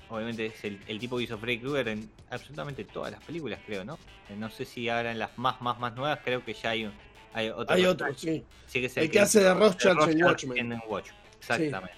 [0.08, 3.84] obviamente es el, el tipo que hizo Freddy Krueger en absolutamente todas las películas, creo,
[3.84, 3.96] ¿no?
[4.30, 6.86] Eh, No sé si ahora en las más, más, más nuevas, creo que ya hay,
[6.86, 6.94] un-
[7.34, 7.74] hay otro.
[7.76, 8.44] Hay otro, sí.
[8.68, 10.58] Sí, que es El que hace de Rothschild en Watchmen.
[10.74, 11.96] En Watchmen, exactamente.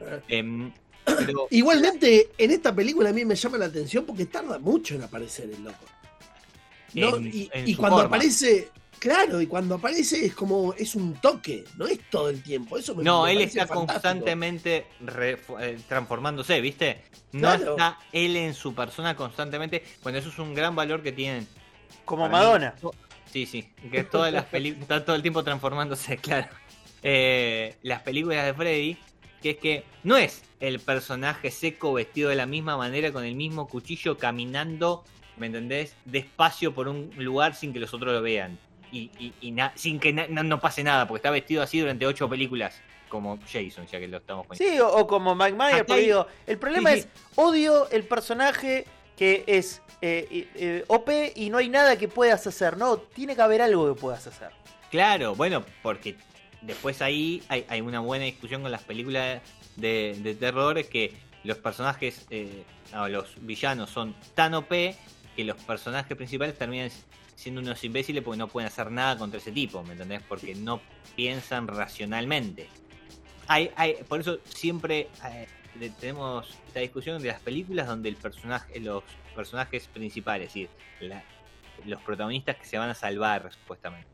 [0.00, 0.20] Eh.
[0.28, 0.72] Em,
[1.04, 5.02] pero, Igualmente, en esta película a mí me llama la atención porque tarda mucho en
[5.02, 5.84] aparecer el loco.
[6.94, 7.16] ¿no?
[7.16, 8.16] En- y en y su cuando forma.
[8.16, 12.76] aparece, claro, y cuando aparece es como, es un toque, no es todo el tiempo.
[12.78, 13.86] Eso me, No, me él está fantástico.
[13.92, 17.02] constantemente re- eh, transformándose, ¿viste?
[17.32, 17.70] No Claro.
[17.72, 19.84] está él en su persona constantemente.
[20.02, 21.46] Bueno, eso es un gran valor que tienen.
[22.04, 22.44] Como para mí.
[22.44, 22.74] Madonna.
[23.32, 26.48] Sí, sí, que todas las películas está todo el tiempo transformándose, claro.
[27.02, 28.96] Eh, las películas de Freddy,
[29.42, 33.34] que es que no es el personaje seco vestido de la misma manera con el
[33.34, 35.04] mismo cuchillo caminando,
[35.36, 35.94] ¿me entendés?
[36.06, 38.58] Despacio por un lugar sin que los otros lo vean.
[38.96, 41.78] Y, y- y na- sin que na- no, no pase nada, porque está vestido así
[41.80, 44.74] durante ocho películas, como Jason, ya que lo estamos poniendo.
[44.74, 47.08] Sí, o, o como Mike Myers, pero digo, el problema Sí, sí.
[47.14, 52.46] es, odio el personaje que es eh, eh, OP y no hay nada que puedas
[52.46, 54.50] hacer, no, tiene que haber algo que puedas hacer.
[54.90, 56.16] Claro, bueno, porque
[56.62, 59.40] después ahí hay, hay una buena discusión con las películas
[59.76, 65.56] de, de terror, que los personajes, eh, no, los villanos son tan OP que los
[65.62, 66.90] personajes principales terminan
[67.36, 70.22] siendo unos imbéciles porque no pueden hacer nada contra ese tipo, ¿me entendés?
[70.28, 70.80] Porque no
[71.14, 72.68] piensan racionalmente.
[73.46, 75.08] Hay, hay, por eso siempre
[75.80, 79.04] eh, tenemos esta discusión de las películas donde el personaje, los
[79.36, 80.70] personajes principales, es decir,
[81.00, 81.22] la-
[81.84, 84.08] los protagonistas que se van a salvar, supuestamente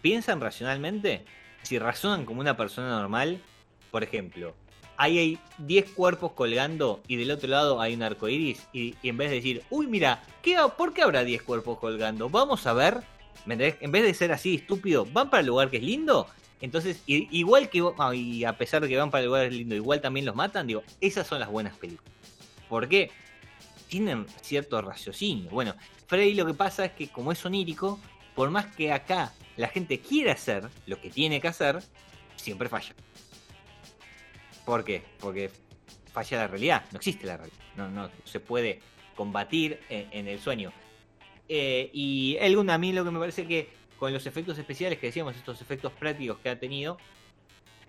[0.00, 1.24] piensan racionalmente,
[1.62, 3.42] si razonan como una persona normal,
[3.90, 4.54] por ejemplo,
[4.98, 9.16] ahí hay 10 cuerpos colgando y del otro lado hay un arco iris, y, en
[9.16, 12.28] vez de decir, uy, mira, ¿qué, ha- ¿por qué habrá 10 cuerpos colgando?
[12.28, 13.02] Vamos a ver.
[13.46, 16.26] En vez de ser así estúpido, van para el lugar que es lindo.
[16.60, 17.82] Entonces, igual que
[18.14, 20.82] y a pesar de que van para el lugar lindo, igual también los matan, digo,
[21.00, 22.12] esas son las buenas películas.
[22.68, 23.10] ¿Por qué?
[23.88, 25.50] Tienen cierto raciocinio.
[25.50, 25.74] Bueno,
[26.08, 27.98] Freddy lo que pasa es que como es onírico,
[28.34, 31.82] por más que acá la gente quiera hacer lo que tiene que hacer,
[32.36, 32.94] siempre falla.
[34.68, 35.02] ¿Por qué?
[35.18, 35.50] Porque
[36.12, 38.80] falla la realidad, no existe la realidad, no, no se puede
[39.16, 40.74] combatir en, en el sueño.
[41.48, 45.06] Eh, y Elgun a mí lo que me parece que con los efectos especiales que
[45.06, 46.98] decíamos, estos efectos prácticos que ha tenido,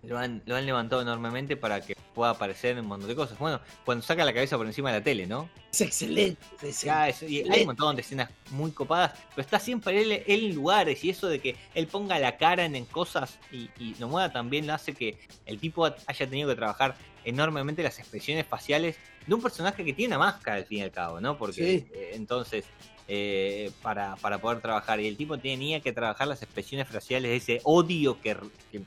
[0.03, 3.37] lo han, lo han levantado enormemente para que pueda aparecer en un montón de cosas.
[3.37, 5.49] Bueno, cuando saca la cabeza por encima de la tele, ¿no?
[5.71, 6.41] Es excelente.
[6.61, 10.11] es Ya, es- y hay un montón de escenas muy copadas, pero está siempre él,
[10.25, 13.69] él en lugares y eso de que él ponga la cara en, en cosas y,
[13.79, 17.99] y lo mueva también lo hace que el tipo haya tenido que trabajar enormemente las
[17.99, 18.95] expresiones faciales
[19.27, 21.37] de un personaje que tiene una máscara al fin y al cabo, ¿no?
[21.37, 21.87] Porque Sí.
[21.93, 22.65] eh, entonces,
[23.07, 27.35] eh, para, para poder trabajar, y el tipo tenía que trabajar las expresiones faciales de
[27.35, 28.35] ese odio que,
[28.71, 28.81] que,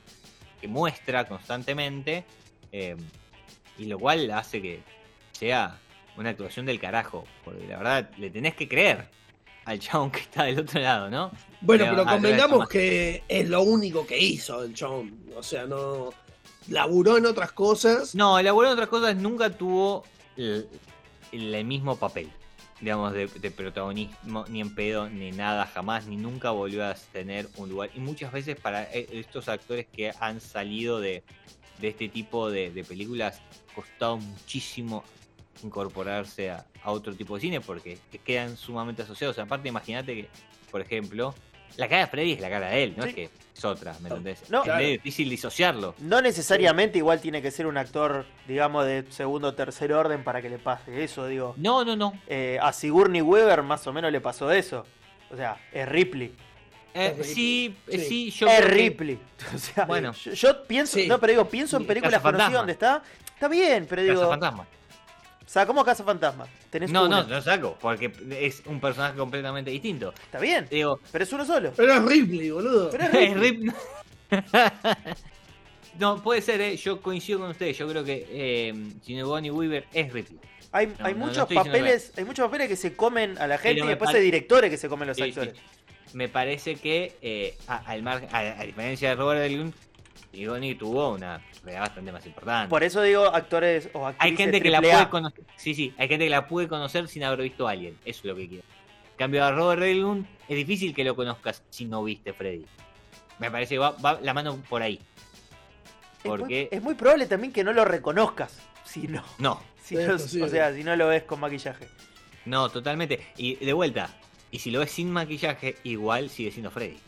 [0.62, 2.24] que muestra constantemente,
[2.70, 2.96] eh,
[3.76, 4.80] y lo cual hace que
[5.32, 5.76] sea
[6.16, 7.24] una actuación del carajo.
[7.44, 9.08] Porque la verdad, le tenés que creer
[9.64, 11.32] al chabón que está del otro lado, ¿no?
[11.60, 15.24] Bueno, Pero, pero convengamos que es lo único que hizo el chabón.
[15.36, 16.10] O sea, no.
[16.68, 18.14] Laburó en otras cosas.
[18.14, 20.04] No, elaboró en otras cosas, nunca tuvo
[20.36, 20.68] el,
[21.32, 22.30] el mismo papel,
[22.82, 27.68] digamos, de, protagonismo, ni en pedo, ni nada, jamás, ni nunca volvió a tener un
[27.68, 27.90] lugar.
[27.94, 31.22] Y muchas veces para e- estos actores que han salido de,
[31.80, 33.40] de este tipo de, películas,
[33.72, 35.04] costado muchísimo
[35.62, 39.38] incorporarse a, a otro tipo de cine porque que quedan sumamente asociados.
[39.38, 40.28] Aparte, imagínate que,
[40.72, 41.36] por ejemplo,
[41.76, 43.08] La cara de Freddy es la cara de él, no Sí.
[43.10, 44.50] es que es otra, ¿me entendés?
[44.50, 44.58] No.
[44.58, 44.78] es Claro.
[44.80, 45.94] medio difícil disociarlo.
[45.98, 50.40] No necesariamente igual tiene que ser un actor, digamos, de segundo o tercer orden para
[50.42, 51.54] que le pase eso, digo.
[51.56, 52.12] No, no, no.
[52.26, 54.86] Eh, a Sigourney Weaver más o menos le pasó eso.
[55.30, 56.34] O sea, es Ripley.
[56.94, 58.04] Eh, sí, eh, Sí.
[58.04, 59.18] sí, yo es que- Ripley.
[59.54, 60.12] O sea, Bueno.
[60.12, 61.06] yo, yo pienso, Sí.
[61.08, 63.02] no, pero digo, pienso en películas conocidas donde está.
[63.34, 64.66] Está bien, pero digo, Cazafantasma.
[65.44, 66.46] O sea, ¿cómo Casa Fantasma?
[66.70, 67.22] Tenés No, una.
[67.22, 70.14] no, no saco, porque es un personaje completamente distinto.
[70.24, 71.72] Está bien, Digo, pero es uno solo.
[71.76, 72.90] Pero es Ripley, boludo.
[72.90, 73.70] Pero es Ripley.
[73.70, 73.74] Rip-
[75.98, 77.76] no, puede ser, eh, yo coincido con ustedes.
[77.76, 78.74] Yo creo que eh,
[79.04, 80.38] Sigourney Weaver es Ripley.
[80.74, 83.74] Hay, No, hay no, muchos papeles, hay muchos papeles que se comen a la gente
[83.74, 85.54] Pero y después pare- hay directores que se comen los Sí, actores.
[85.54, 86.16] sí.
[86.16, 89.74] Me parece que, eh, a, al mar- a, a diferencia de Robert Englund,
[90.32, 92.68] Sigourney tuvo una bastante más importante.
[92.70, 94.80] Por eso digo actores o actrices hay gente que la A.
[94.82, 95.44] puede conocer.
[95.56, 97.96] Sí, sí, hay gente que la puede conocer sin haber visto a alguien.
[98.04, 98.64] Eso es lo que quiero.
[99.12, 102.66] En cambio, a Robert Englund es difícil que lo conozcas si no viste Freddy.
[103.38, 104.94] Me parece que va, va la mano por ahí.
[106.18, 106.68] Es muy- Porque.
[106.72, 108.58] es muy probable también que no lo reconozcas.
[108.84, 111.86] Si no, No, si o sea, si no lo ves con maquillaje.
[112.44, 113.20] no, totalmente.
[113.36, 114.08] Y de vuelta,
[114.50, 116.98] y si lo ves sin maquillaje, igual sigue siendo Freddy.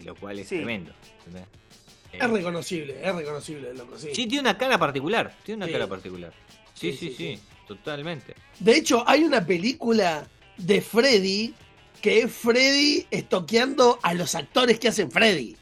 [0.00, 0.56] Lo cual es Sí.
[0.56, 0.92] tremendo.
[1.18, 1.46] ¿entendés?
[2.14, 4.08] Eh, Es reconocible, es reconocible, loco, sí.
[4.14, 5.34] Sí, tiene una cara particular.
[5.44, 5.72] Tiene una Sí.
[5.72, 6.32] cara particular.
[6.74, 7.42] Sí, Sí, sí, sí, sí, sí.
[7.68, 8.34] totalmente.
[8.58, 11.54] De hecho, hay una película de Freddy
[12.00, 15.56] que es Freddy estoqueando a los actores que hacen Freddy.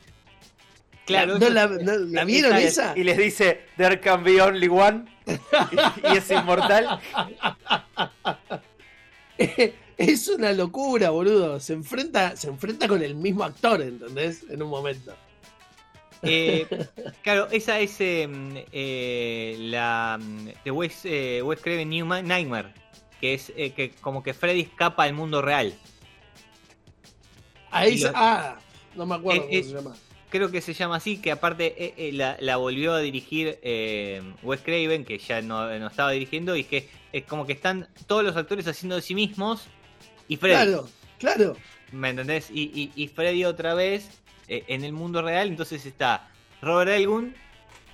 [1.07, 2.99] Claro, ¿No eso- la, no- ¿la vieron esa esa?
[2.99, 5.05] Y les dice, there can be only one.
[5.27, 5.33] y,
[6.13, 7.01] y es inmortal.
[9.99, 11.61] Es una locura, boludo.
[11.61, 14.45] Se enfrenta, se enfrenta con el mismo actor, ¿entendés?
[14.49, 15.15] En un momento.
[16.23, 16.67] Eh,
[17.23, 22.73] claro, esa es eh, mm, eh, la mm, de Wes, eh, Wes Craven Nightmare,
[23.21, 25.75] que es que como que Freddy escapa al mundo real.
[27.71, 28.59] Ahí lo- Ah,
[28.95, 29.97] no me acuerdo cómo se llama.
[30.29, 35.05] Creo que se llama así, que aparte la, la volvió a dirigir eh, Wes Craven,
[35.05, 38.67] que ya no, no estaba dirigiendo, y que es como que están todos los actores
[38.67, 39.67] haciendo de sí mismos
[40.29, 40.55] y Freddy.
[40.55, 41.57] Claro, claro.
[41.91, 42.49] ¿Me entendés?
[42.51, 44.22] Y, y, y Freddy otra vez
[44.69, 45.49] en el mundo real.
[45.49, 46.29] Entonces está
[46.61, 47.35] Robert Elgun,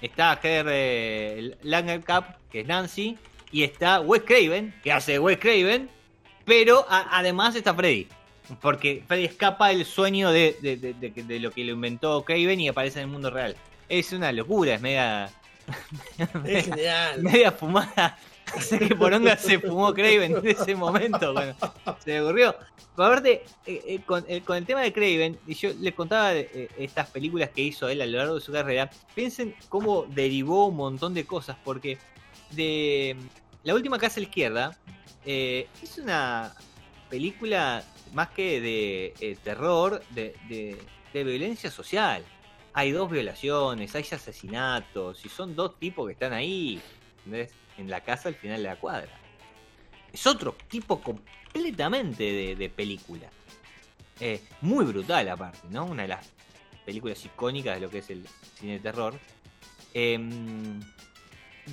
[0.03, 3.17] está Heather eh, Langenkamp, que es Nancy,
[3.53, 5.89] y está Wes Craven, que hace Wes Craven,
[6.45, 8.07] pero a- además está Freddy.
[8.63, 13.01] Porque Freddy escapa del sueño de, de- de- lo que lo inventó Craven y aparece
[13.01, 13.55] en el mundo real.
[13.89, 15.31] Es una locura, es media,
[16.47, 17.23] Es genial.
[17.23, 18.19] media fumada.
[18.61, 21.55] Sé qué poronga se fumó Craven en ese momento cuando
[22.05, 22.55] se le ocurrió.
[22.97, 26.35] Pero aparte, eh, eh, con, eh, con el tema de Craven, y yo le contaba
[26.35, 30.67] eh, estas películas que hizo él a lo largo de su carrera, piensen cómo derivó
[30.67, 31.99] un montón de cosas, porque
[32.51, 33.17] de
[33.65, 34.79] La última casa a la izquierda
[35.25, 36.55] es una
[37.11, 37.85] película
[38.15, 40.79] más que de terror, de, de-
[41.13, 42.23] de violencia social.
[42.75, 46.81] Hay dos violaciones, hay asesinatos, y son dos tipos que están ahí,
[47.19, 47.53] ¿entendés?
[47.79, 49.09] En la casa al final de la cuadra.
[50.13, 53.29] Es otro tipo completamente de, película.
[54.21, 55.85] Eh, muy brutal aparte, ¿no?
[55.85, 56.33] Una de las
[56.85, 58.27] películas icónicas de lo que es el
[58.59, 59.15] cine de terror.
[59.95, 60.81] Em,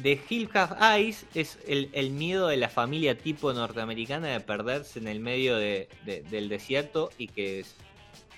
[0.02, 5.08] The Hill Have Eyes es el, miedo de la familia tipo norteamericana de perderse en
[5.08, 7.66] el medio de- de- del desierto y que,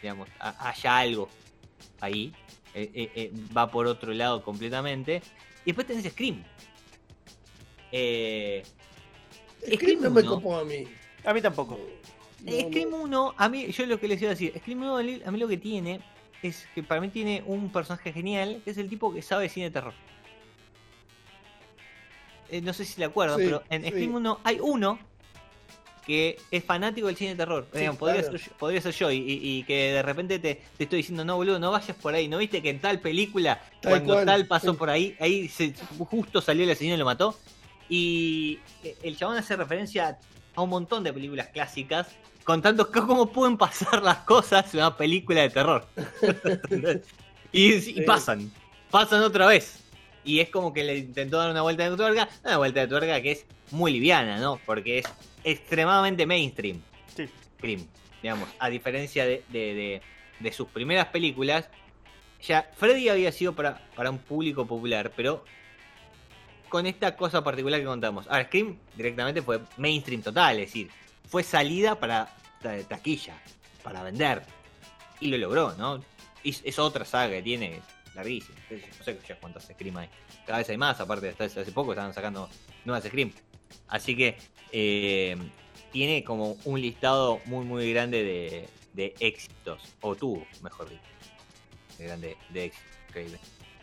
[0.01, 1.29] digamos, ha- haya algo
[1.99, 2.31] ahí.
[2.75, 5.21] Eh, eh, eh, va por otro lado completamente.
[5.65, 6.43] Y después tenés Scream.
[7.91, 8.63] Eh,
[9.73, 10.85] Scream no me copó a mí.
[11.25, 11.79] A mí tampoco.
[12.43, 12.97] No, Eh, Scream no.
[13.03, 15.47] 1, a mí, yo lo que les iba a decir, Scream 1 a mí lo
[15.47, 15.99] que tiene
[16.43, 19.65] es que para mí tiene un personaje genial, que es el tipo que sabe cine
[19.67, 19.93] de terror.
[22.49, 23.89] Eh, no sé si le acuerdan, Sí, pero en sí.
[23.89, 24.99] Scream 1 hay uno
[26.05, 27.67] que es fanático del cine de terror.
[27.73, 28.37] Sí, Digamos, podría, claro.
[28.37, 31.25] ser, yo- podría ser yo, y, y- y que de repente te, te estoy diciendo,
[31.25, 32.29] no, boludo, no vayas por ahí.
[32.29, 34.77] ¿No viste que en tal película, Tal cuando cual, tal pasó sí.
[34.77, 37.37] por ahí, ahí se, justo salió el asesino y lo mató?
[37.89, 40.19] Y eh, el chabón hace referencia
[40.55, 42.07] a un montón de películas clásicas
[42.43, 45.87] contando cómo pueden pasar las cosas en una película de terror.
[47.51, 48.01] y, y Sí.
[48.01, 48.51] pasan,
[48.91, 49.83] pasan otra vez.
[50.23, 53.21] Y es como que le intentó dar una vuelta de tuerca, una vuelta de tuerca
[53.21, 54.59] que es muy liviana, ¿no?
[54.65, 55.05] Porque es
[55.43, 56.81] extremadamente mainstream.
[57.15, 57.29] Sí.
[57.57, 57.87] Scream,
[58.21, 60.01] digamos, a diferencia de, de- de-
[60.39, 61.67] de sus primeras películas,
[62.43, 65.43] ya Freddy había sido para, para un público popular, pero
[66.69, 68.27] con esta cosa particular que contamos.
[68.27, 70.89] Ahora, Scream directamente fue mainstream total, es decir,
[71.27, 73.35] fue salida para ta- taquilla,
[73.83, 74.43] para vender.
[75.19, 76.03] Y lo logró, ¿no?
[76.43, 77.81] Y es- otra saga que tiene,
[78.15, 78.57] larguísima.
[78.99, 80.09] No sé cuántas Scream hay.
[80.45, 82.49] Cada vez hay más, aparte, hasta hace poco estaban sacando
[82.85, 83.31] nuevas Scream.
[83.87, 84.37] Así que
[84.71, 85.35] eh,
[85.91, 89.81] tiene como un listado muy, muy grande de, de éxitos.
[90.01, 91.01] O tuvo, mejor dicho.
[91.97, 92.87] De grande de éxitos.
[93.09, 93.39] Increíble.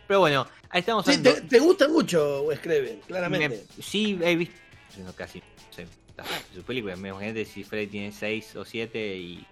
[0.07, 3.49] Pero bueno, ahí estamos Sí, te, te gusta mucho Wes Craven, claramente.
[3.77, 4.55] me- sí, he visto.
[5.03, 5.39] no, casi.
[5.39, 6.95] no sé, está, su película.
[6.95, 9.45] Me imagínate si Freddy tiene 6 o 7 y.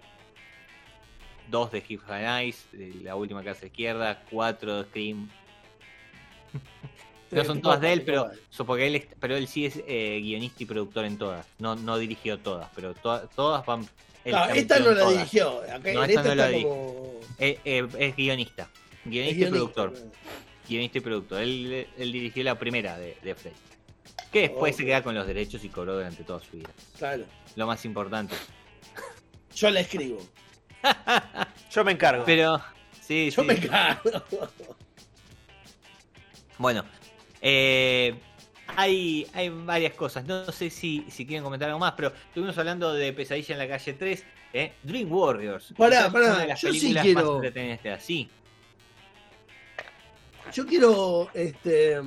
[1.50, 2.58] 2 de Hip Nice,
[3.02, 5.28] la última casa izquierda, 4 de Scream.
[7.30, 8.30] No son todas de él, pero,
[8.64, 11.44] porque él, pero él sí es eh, guionista y productor en todas.
[11.58, 13.88] No, no dirigió todas, pero to- todas van.
[14.24, 15.12] está esta no la todas.
[15.14, 15.60] dirigió.
[15.62, 16.70] Acá, No, esta esta no la dirigió.
[17.40, 18.70] Eh, eh, es guionista.
[19.04, 19.94] es Guionista y productor.
[20.68, 21.42] Guionista y productor.
[21.42, 23.56] Él, él dirigió la primera de, de Freddy.
[24.32, 26.70] Que después se queda con los derechos y cobró durante toda su vida.
[26.98, 27.24] Claro.
[27.56, 28.34] Lo más importante.
[29.54, 30.18] Yo la escribo.
[31.70, 32.24] Yo me encargo.
[32.24, 32.60] Pero,
[33.00, 33.48] sí, Yo sí.
[33.48, 34.10] me cago.
[36.58, 36.84] Bueno,
[37.40, 38.14] eh,
[38.76, 40.24] hay, hay varias cosas.
[40.24, 43.68] No sé si, si quieren comentar algo más, pero estuvimos hablando de Pesadilla en la
[43.68, 44.72] calle 3, ¿eh?
[44.82, 45.72] Dream Warriors.
[45.76, 48.02] Pará, pará, Una de las yo sí películas quiero- más entretenidas.
[48.04, 48.28] Sí,
[50.54, 52.00] Yo quiero este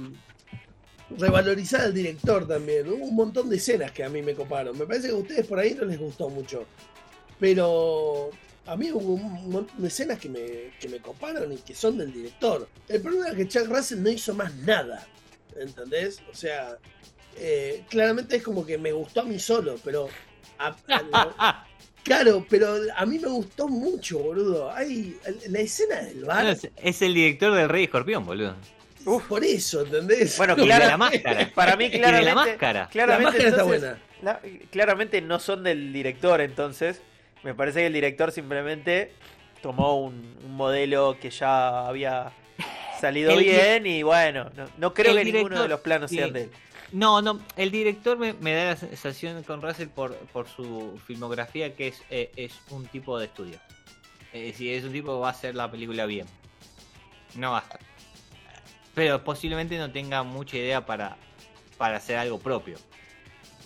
[1.17, 2.87] revalorizar al director también.
[2.87, 4.77] Hubo un montón de escenas que a mí me coparon.
[4.77, 6.65] Me parece que a ustedes por ahí no les gustó mucho.
[7.39, 8.29] Pero
[8.65, 11.97] a mí hubo un montón de escenas que me, que me coparon y que son
[11.97, 12.67] del director.
[12.87, 15.05] El problema es que Chuck Russell no hizo más nada.
[15.59, 16.21] ¿Entendés?
[16.31, 16.77] O sea,
[17.35, 20.07] eh, claramente es como que me gustó a mí solo, pero...
[21.37, 21.65] a-
[22.07, 24.71] claro, pero a mí me gustó mucho, boludo.
[24.73, 25.17] Hay
[25.49, 26.43] la escena del bar.
[26.45, 28.55] No, es, es el director del Rey Escorpión, boludo.
[29.05, 30.35] Uf, por eso, ¿entendés?
[30.37, 31.51] Bueno, claro, la máscara.
[31.55, 32.25] Para mí, claramente.
[32.25, 32.79] la máscara.
[32.81, 33.97] la Claramente, máscara está buena.
[34.21, 34.41] la-
[34.71, 37.01] claramente no son del director, entonces.
[37.43, 39.11] Me parece que el director simplemente
[39.61, 42.31] tomó un, un modelo que ya había
[42.99, 46.17] salido El bien y bueno, no, no creo que ninguno de los planos sí.
[46.17, 46.51] sean de él.
[46.91, 51.75] No, no, el director me, me da la sensación con Russell por, por su filmografía
[51.75, 53.59] que es, eh, es un tipo de estudio.
[54.31, 56.27] Es decir, es un tipo que va a hacer la película bien.
[57.35, 57.79] No basta.
[58.95, 61.17] Pero posiblemente no tenga mucha idea para,
[61.77, 62.77] para hacer algo propio.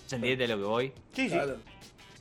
[0.07, 0.87] ¿Se entiende lo que voy?
[1.13, 1.35] Sí, sí.
[1.35, 1.57] Claro.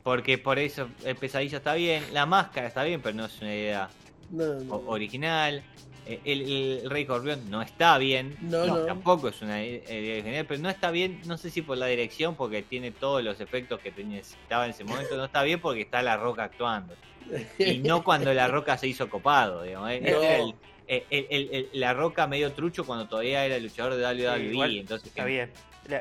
[0.03, 3.53] Porque por eso el pesadilla está bien, la máscara está bien, pero no es una
[3.53, 3.89] idea
[4.29, 4.75] No, no.
[4.75, 5.63] o- original.
[6.05, 6.41] El,
[6.83, 8.35] el Rey Corbión no está bien.
[8.41, 8.77] No, no.
[8.85, 11.85] Tampoco es una i- idea original, pero no está bien, no sé si por la
[11.85, 15.15] dirección, porque tiene todos los efectos que te necesitaba en ese momento.
[15.15, 16.95] No está bien porque está La Roca actuando.
[17.59, 19.91] Y no cuando La Roca se hizo copado, digamos.
[19.91, 20.21] Este No.
[20.21, 20.53] era el-
[20.87, 24.51] el- el- el- el- La Roca medio trucho cuando todavía era luchador de WWE.
[24.51, 25.51] igual entonces, Está bien.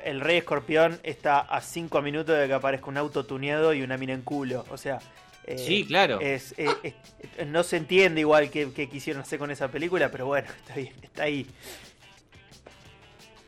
[0.05, 3.96] El Rey Escorpión está a 5 minutos de que aparezca un auto tuneado y una
[3.96, 4.64] mina en culo.
[4.70, 4.98] O sea.
[5.47, 6.20] Eh, Sí, claro.
[6.20, 10.49] es- eh, es- no se entiende igual que, quisieron hacer con esa película, pero bueno,
[10.66, 11.47] está bien, está ahí.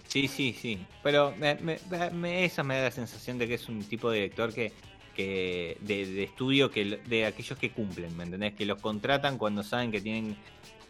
[0.09, 0.79] Sí, sí, sí.
[1.03, 1.79] Pero me, me-
[2.13, 4.73] me- esa me da la sensación de que es un tipo de director que,
[5.17, 8.53] que de, de estudio que de aquellos que cumplen, ¿me entendés?
[8.55, 10.37] Que los contratan cuando saben que tienen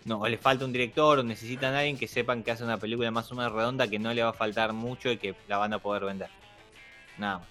[0.04, 2.78] no o les falta un director o necesitan a alguien que sepan que hace una
[2.78, 5.58] película más o menos redonda que no le va a faltar mucho y que la
[5.58, 6.28] van a poder vender.
[7.18, 7.48] Nada más.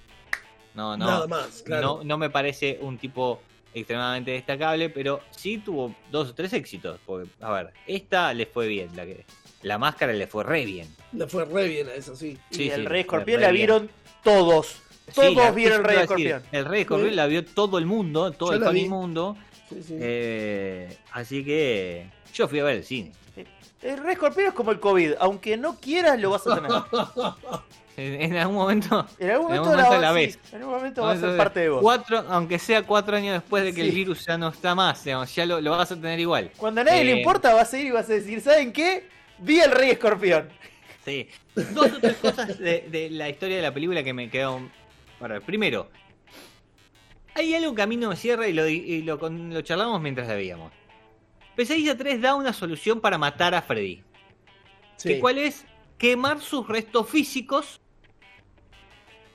[0.74, 1.06] No, no.
[1.06, 1.98] Nada más, claro.
[1.98, 3.42] No, no me parece un tipo
[3.74, 7.00] extremadamente destacable, pero sí tuvo dos o tres éxitos.
[7.06, 9.26] Porque, a ver, esta le fue bien, la que
[9.64, 10.88] la máscara le fue re bien.
[11.14, 12.38] Le fue re bien a eso, sí.
[12.52, 13.90] Y el sí, Rey re Escorpión la vieron
[14.24, 14.78] todos.
[15.14, 16.44] Todos Sí, la- vieron el Rey Escorpión.
[16.52, 17.16] El Rey Escorpión Sí.
[17.16, 19.36] la vio todo el mundo, todo Yo el mundo.
[19.70, 19.96] Sí, sí.
[20.00, 23.12] eh, así que yo fui a ver el cine.
[23.82, 25.14] El Rey Escorpión es como el COVID.
[25.20, 26.72] Aunque no quieras, lo vas a tener.
[27.98, 29.06] En, en algún momento.
[29.20, 30.38] En algún En momento, algún momento la, la sí.
[30.52, 31.82] En algún momento va a ser parte de vos.
[31.82, 35.34] Cuatro, aunque sea cuatro años después de que el virus ya no está más, digamos,
[35.36, 36.52] ya lo, lo vas a tener igual.
[36.58, 39.08] Cuando a nadie le Eh, importa, vas a ir y vas a decir, ¿saben qué?
[39.40, 40.50] Vi el Rey Escorpión.
[41.04, 41.28] Sí.
[41.56, 44.72] Dos o tres cosas de, de la historia de la película que me quedaron.
[45.20, 45.44] Para ver.
[45.44, 45.90] Primero,
[47.36, 50.02] hay algo que a mí no me cierra y lo, y lo, con- lo charlamos
[50.02, 50.72] mientras la veíamos.
[51.56, 54.02] Pesadilla 3 da una solución para matar a Freddy.
[54.98, 55.10] Sí.
[55.10, 55.66] que ¿Cuál es?
[55.98, 57.81] Quemar sus restos físicos.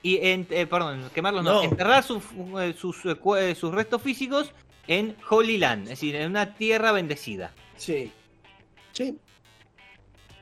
[0.07, 1.63] Y en- eh, perdón, quemarlos no, No.
[1.63, 2.23] enterrar sus,
[2.61, 4.53] eh, sus, eh, eh, sus restos físicos
[4.87, 7.51] en Holy Land, es decir, en una tierra bendecida.
[7.75, 8.09] Sí.
[8.93, 9.17] Sí.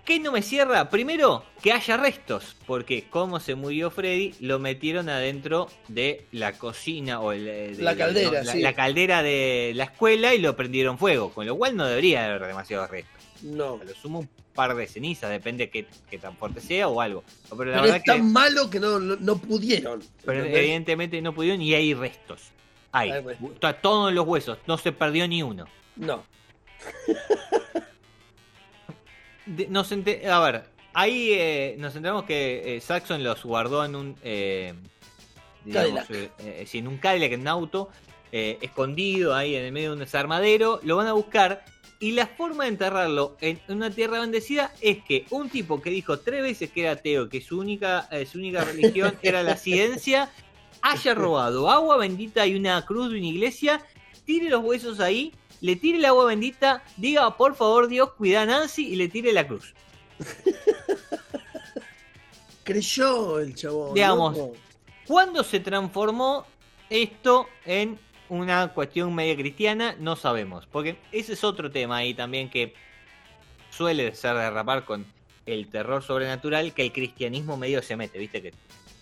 [0.06, 0.89] ¿Qué no me cierra?
[0.91, 7.20] Primero, que haya restos, porque como se murió Freddy, lo metieron adentro de la cocina
[7.22, 8.60] o el, eh, de- La caldera, la, sí.
[8.62, 12.45] la caldera de la escuela y lo prendieron fuego, con lo cual no debería haber
[12.45, 13.24] demasiados restos.
[13.41, 13.80] No.
[13.82, 17.24] A lo sumo un par de cenizas, depende qué, qué tan fuerte sea o algo.
[17.49, 20.03] Pero la Pero verdad es tan que malo que no, no, no pudieron.
[20.24, 20.62] pero ¿entendés?
[20.64, 22.41] evidentemente no pudieron y hay restos.
[22.91, 23.10] Hay.
[23.10, 23.82] Hay restos.
[23.82, 25.66] Todos los huesos, no se perdió ni uno.
[25.95, 26.24] No.
[29.46, 33.96] De- nos ente- a ver, ahí eh, nos enteramos que eh, Saxon los guardó en
[33.96, 34.16] un.
[34.24, 34.74] eh,
[35.64, 37.89] digamos, eh, sí, en un Cadillac, en un auto.
[38.32, 41.64] escondido ahí en el medio de un desarmadero, lo van a buscar
[42.02, 46.20] y la forma de enterrarlo en una tierra bendecida es que un tipo que dijo
[46.20, 50.30] tres veces que era ateo, que su única, su única religión era la ciencia,
[50.82, 53.82] haya robado agua bendita y una cruz de una iglesia,
[54.26, 55.32] tire los huesos ahí,
[55.62, 59.32] le tire el agua bendita, diga por favor Dios, cuida a Nancy y le tire
[59.34, 59.74] la cruz.
[62.64, 63.93] Creyó el chabón.
[63.93, 64.38] Digamos.
[64.38, 64.53] loco.
[65.08, 66.45] ¿Cuándo se transformó
[66.89, 67.99] esto en
[68.30, 69.95] una cuestión media cristiana?
[69.99, 72.74] No sabemos, porque ese es otro tema ahí también que
[73.70, 75.06] suele ser derrapar con
[75.45, 78.53] el terror sobrenatural que el cristianismo medio se mete, viste que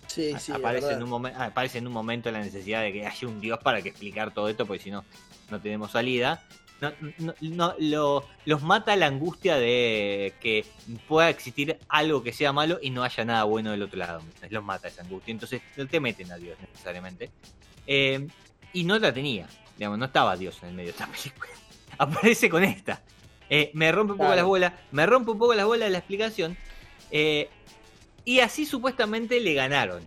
[0.08, 1.38] Sí, sí, aparece, es en un verdad.
[1.38, 4.32] momen- aparece en un momento la necesidad de que haya un dios para que explicar
[4.34, 5.04] todo esto, porque si no,
[5.50, 6.42] no tenemos salida.
[6.80, 10.66] No, no- no- lo- los mata la angustia de que
[11.08, 14.20] pueda existir algo que sea malo y no haya nada bueno del otro lado.
[14.50, 15.32] Los mata esa angustia.
[15.32, 17.30] Entonces no te meten a Dios necesariamente.
[17.86, 18.26] Eh,
[18.72, 19.46] y no la tenía.
[19.78, 21.50] Digamos, no estaba Dios en el medio de esta película.
[21.98, 23.02] Aparece con esta.
[23.48, 24.36] Eh, me rompe un poco Claro.
[24.36, 24.72] las bolas.
[24.90, 26.56] Me rompe un poco las bolas de la explicación.
[27.10, 27.48] Eh,
[28.24, 30.04] y así supuestamente le ganaron.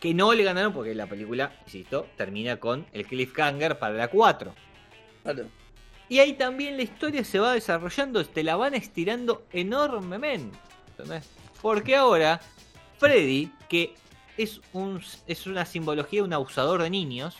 [0.00, 4.54] Que no le ganaron porque la película, insisto, termina con el cliffhanger para la 4.
[5.24, 5.46] Claro.
[6.08, 10.56] Y ahí también la historia se va desarrollando, te la van estirando enormemente.
[10.90, 11.28] ¿entendés?
[11.60, 12.40] Porque ahora,
[12.98, 13.94] Freddy, que
[14.36, 17.36] es, un, es una simbología, un abusador de niños,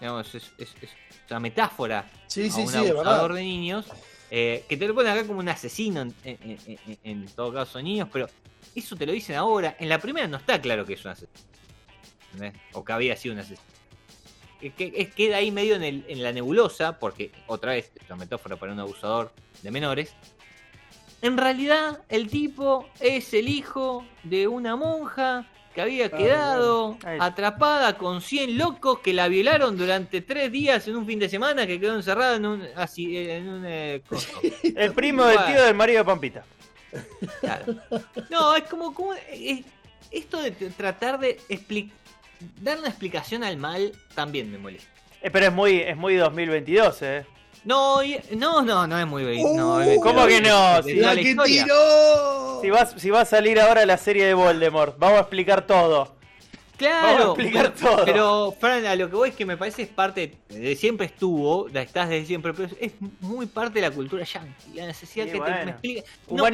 [0.00, 0.90] digamos, es, es- es
[1.30, 3.86] una metáfora Sí, a sí, un sí, abusador de niños,
[4.30, 7.80] eh, que te lo ponen acá como un asesino en, en- en- en- todo caso
[7.80, 8.28] niños, pero
[8.74, 9.76] eso te lo dicen ahora.
[9.78, 11.32] En la primera no está claro que es un asesino.
[12.74, 13.66] O que había sido un asesino.
[14.60, 18.56] Que, que- queda ahí medio en, en la nebulosa, porque otra vez es una metáfora
[18.56, 20.14] para un abusador de menores.
[21.22, 25.46] En realidad, el tipo es el hijo de una monja
[25.78, 31.06] que había quedado atrapada con 100 locos que la violaron durante tres días en un
[31.06, 34.40] fin de semana que quedó encerrada en un, así, en un eh, coso.
[34.74, 36.44] El primo del tío del marido de Pampita.
[37.38, 37.76] Claro.
[38.28, 39.64] No, es como, como es-
[40.10, 41.38] esto de tratar de
[42.60, 44.90] dar una explicación al mal también me molesta.
[45.22, 47.24] Eh, pero es muy, es muy 2022, ¿eh?
[47.64, 48.00] No,
[48.32, 49.48] no, no, no es muy bello.
[49.54, 50.82] no, Uh, ¿cómo que no?
[50.82, 51.64] Si ¡La que historia.
[51.64, 52.58] tiró!
[52.62, 56.16] Si va, si va a salir ahora la serie de Voldemort, vamos a explicar todo.
[56.76, 58.04] Claro, Vamos a explicar pero, todo.
[58.04, 61.66] pero, Fran, a lo que voy es que me parece es parte, de siempre estuvo,
[61.72, 65.32] la estás desde siempre, pero es muy parte de la cultura yankee, la necesidad Sí,
[65.32, 66.04] que te, me explique.
[66.30, 66.44] No,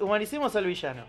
[0.00, 1.04] humanicemos al villano.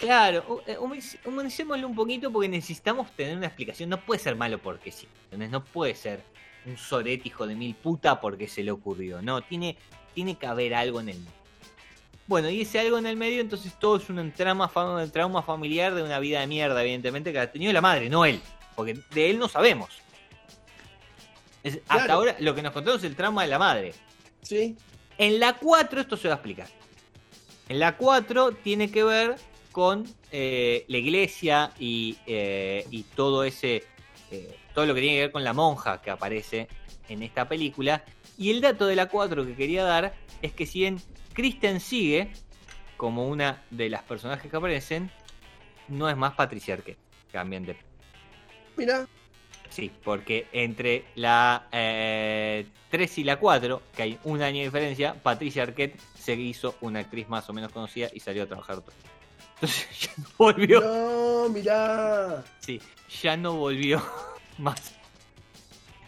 [0.00, 3.88] Claro, eh, humanic- humanicémoslo un poquito porque necesitamos tener una explicación.
[3.88, 5.06] No puede ser malo porque sí.
[5.24, 5.50] ¿entendés?
[5.50, 6.22] No puede ser
[6.66, 9.22] un sorete hijo de mil puta porque se le ocurrió.
[9.22, 9.76] No, tiene,
[10.14, 11.32] tiene que haber algo en el medio.
[12.26, 15.94] Bueno, y ese algo en el medio, entonces todo es un trauma, un trauma familiar
[15.94, 18.40] de una vida de mierda, evidentemente, que ha tenido la madre, no él.
[18.74, 19.90] Porque de él no sabemos.
[21.62, 23.94] Es- Hasta ahora lo que nos contamos es el trauma de la madre.
[24.42, 24.76] Sí.
[25.18, 26.68] En la 4 esto se va a explicar.
[27.68, 29.36] En la 4 tiene que ver
[29.72, 33.84] con eh, la iglesia y, eh, y todo ese
[34.32, 36.68] eh, todo lo que tiene que ver con la monja que aparece
[37.08, 38.04] en esta película.
[38.38, 40.98] Y el dato de la 4 que quería dar es que si bien
[41.34, 42.32] Kristen sigue
[42.96, 45.10] como una de las personajes que aparecen,
[45.88, 46.98] no es más Patricia Arquette.
[47.30, 47.76] Cambian de
[48.76, 49.06] Mira.
[49.68, 55.14] Sí, porque entre la eh, 3 y la 4, que hay un año de diferencia,
[55.14, 58.94] Patricia Arquette se hizo una actriz más o menos conocida y salió a trabajar otro.
[59.62, 60.80] Entonces ya no volvió.
[60.80, 62.44] No, mirá.
[62.58, 62.80] Sí,
[63.22, 64.02] ya no volvió
[64.58, 64.94] más.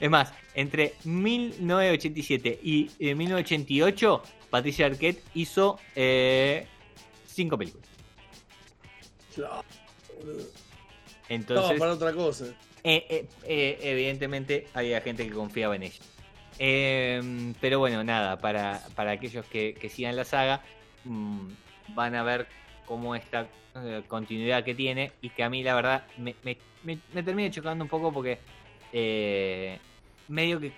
[0.00, 6.66] Es más, entre 1987 y eh, 1988, Patricia Arquette hizo eh,
[7.26, 7.88] cinco películas.
[9.36, 9.64] Claro.
[11.28, 12.46] Entonces, No, para otra cosa.
[12.82, 16.00] Eh, eh, eh, evidentemente había gente que confiaba en ella.
[16.58, 20.60] Eh, pero bueno, nada, para, para aquellos que, que sigan la saga,
[21.04, 21.46] mm,
[21.94, 22.46] van a ver
[22.86, 26.98] cómo esta eh, continuidad que tiene y que a mí la verdad me, me, me-
[27.12, 28.38] me termina chocando un poco porque
[28.92, 29.78] eh,
[30.28, 30.72] medio que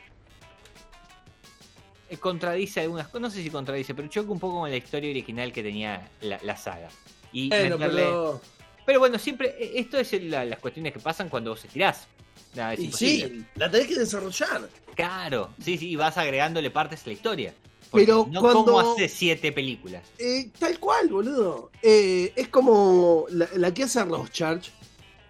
[2.21, 5.53] contradice algunas cosas, no sé si contradice, pero choca un poco con la historia original
[5.53, 6.89] que tenía la, la saga.
[7.33, 8.41] Y Bueno, meterle- pero.
[8.87, 12.07] pero bueno, siempre, eh, esto es la- las cuestiones que pasan cuando vos estirás.
[12.55, 14.69] Nada, es Y sí, la tenés que desarrollar.
[14.95, 17.53] Claro, sí, sí, vas agregándole partes a la historia.
[17.97, 20.03] Porque Pero no cuando- como hace siete películas.
[20.19, 21.71] Eh, tal cual, boludo.
[21.83, 24.71] Eh, es como la, la que hace Church.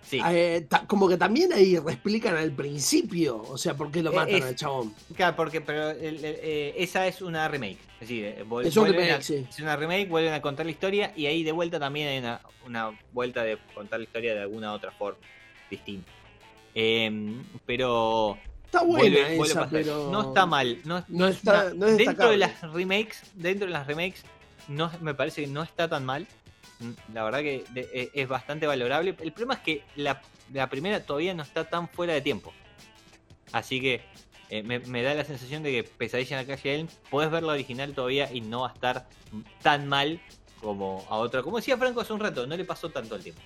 [0.02, 3.42] Sí, Eh, ta- como que también ahí reexplican al principio.
[3.42, 4.94] O sea, por qué lo matan es- al chabón.
[5.16, 7.78] claro, porque pero el- el- esa es una remake.
[7.94, 9.44] Es decir, vol- Es un remake, a- sí.
[9.50, 12.40] es una remake, vuelven a contar la historia y ahí de vuelta también hay una,
[12.64, 15.18] una vuelta de contar la historia de alguna otra forma
[15.70, 16.12] distinta.
[16.74, 20.10] Em, pero Está buena vuelve- esa, pero.
[20.10, 20.78] No está mal.
[20.84, 24.24] No, No es está- una- no es dentro de las remakes, dentro de las remakes,
[24.68, 26.26] no, me parece que no está tan mal.
[27.14, 29.16] La verdad que de- e- es bastante valorable.
[29.20, 30.20] El problema es que la,
[30.52, 32.52] la primera todavía no está tan fuera de tiempo.
[33.52, 34.02] Así que
[34.50, 37.42] eh, me, me da la sensación de que Pesadilla en la calle Elm, puedes ver
[37.44, 39.08] la original todavía y no va a estar
[39.62, 40.20] tan mal
[40.60, 41.42] como a otra.
[41.42, 43.40] Como decía Franco hace un rato, no le pasó tanto el tiempo.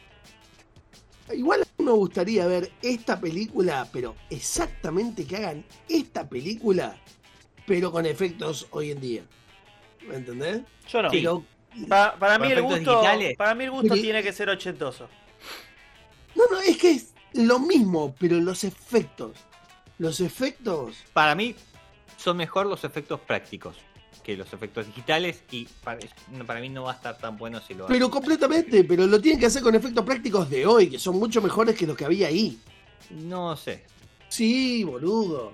[1.35, 6.97] Igual a mí me gustaría ver esta película, pero exactamente que hagan esta película,
[7.67, 9.23] pero con efectos hoy en día.
[10.07, 10.63] ¿Me entendés?
[10.89, 11.11] Yo no.
[11.11, 11.19] Sí.
[11.19, 11.45] Pero,
[11.89, 13.03] Pa- para, ¿Con mí el gusto,
[13.39, 15.09] para mí el gusto tiene que ser ochentoso.
[16.35, 19.37] no, no, es que es lo mismo, pero los efectos.
[19.99, 20.97] Los efectos.
[21.13, 21.55] Para mí
[22.17, 23.77] son mejor los efectos prácticos
[24.23, 26.01] que los efectos digitales y para,
[26.47, 27.95] para mí no va a estar tan bueno si lo hacen.
[27.95, 31.41] Pero completamente, pero lo tienen que hacer con efectos prácticos de hoy, que son mucho
[31.41, 32.59] mejores que los que había ahí.
[33.11, 33.85] No sé.
[34.29, 35.53] Sí, boludo.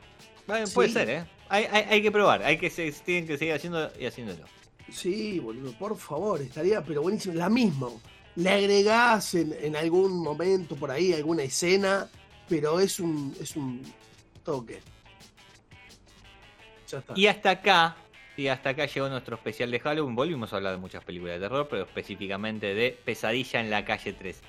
[0.74, 1.24] Puede ser, ¿eh?
[1.48, 4.44] Hay, hay, hay que probar, hay que se, tienen que seguir haciendo y haciéndolo.
[4.90, 7.34] Sí, boludo, por favor, estaría, pero buenísimo.
[7.34, 7.88] La misma.
[8.36, 12.08] Le agregás en, en algún momento por ahí alguna escena,
[12.48, 13.82] pero es un, es un
[14.44, 14.80] toque.
[16.88, 17.14] Ya está.
[17.16, 17.96] Y hasta acá,
[18.36, 20.14] y hasta acá llegó nuestro especial de Halloween.
[20.14, 24.12] Volvimos a hablar de muchas películas de terror, pero específicamente de Pesadilla en la calle
[24.12, 24.40] 3.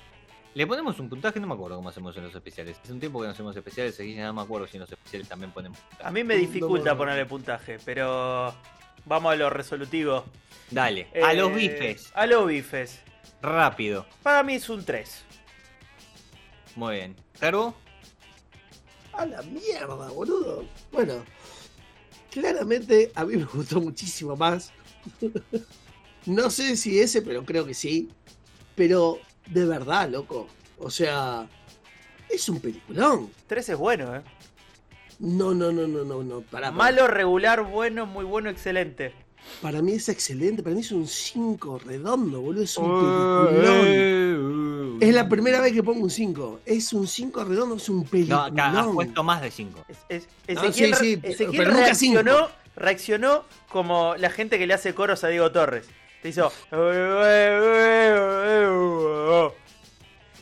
[0.54, 2.80] Le ponemos un puntaje, no me acuerdo cómo hacemos en los especiales.
[2.82, 4.90] Es un tiempo que no hacemos especiales, así que no me acuerdo si en los
[4.92, 6.04] especiales también ponemos puntaje.
[6.08, 6.96] A mí me dificulta no.
[6.98, 8.54] ponerle puntaje, pero
[9.04, 10.24] vamos a lo resolutivo.
[10.70, 13.00] Dale, a los Eh, bifes, A los bifes.
[13.40, 14.06] rápido.
[14.22, 15.24] Para mí es un 3.
[16.76, 17.16] Muy bien.
[17.38, 17.74] ¿Cargo?
[19.12, 20.64] A la mierda, boludo.
[20.92, 21.24] Bueno,
[22.30, 24.72] claramente a mí me gustó muchísimo más.
[26.26, 28.08] no sé si ese, pero creo que sí.
[28.74, 30.48] Pero de verdad, loco.
[30.78, 31.48] O sea,
[32.28, 33.30] es un peliculón.
[33.46, 34.22] 3 es bueno, ¿eh?
[35.18, 36.40] No, no, no, no, no, no.
[36.42, 39.12] Para, Malo, regular, bueno, muy bueno, excelente.
[39.62, 40.62] Para mí es excelente.
[40.62, 42.62] Para mí es un 5 redondo, boludo.
[42.64, 42.84] Es un
[43.46, 44.98] peliculón.
[45.00, 46.60] Es la primera vez que pongo un 5.
[46.66, 48.58] Es un 5 redondo, es un No, peliculón.
[48.60, 49.84] acá has puesto más de 5.
[49.88, 50.26] Es- es-
[50.56, 52.22] No, Ezequiel, sí, sí, re- Ezequiel pero nunca cinco.
[52.22, 55.86] reaccionó, reaccionó como la gente que le hace coros a Diego Torres.
[56.22, 56.50] Te hizo.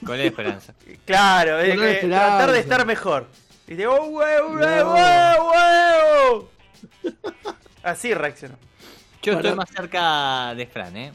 [0.05, 0.75] Con la esperanza.
[1.07, 2.27] Claro, es que esperanza.
[2.27, 3.27] tratar de estar mejor.
[3.69, 4.95] Y "Oh, huevo, huevo,
[5.53, 6.51] huevo".
[7.83, 8.57] Así reaccionó.
[9.27, 11.12] Yo Para- estoy más cerca de Fran, ¿eh?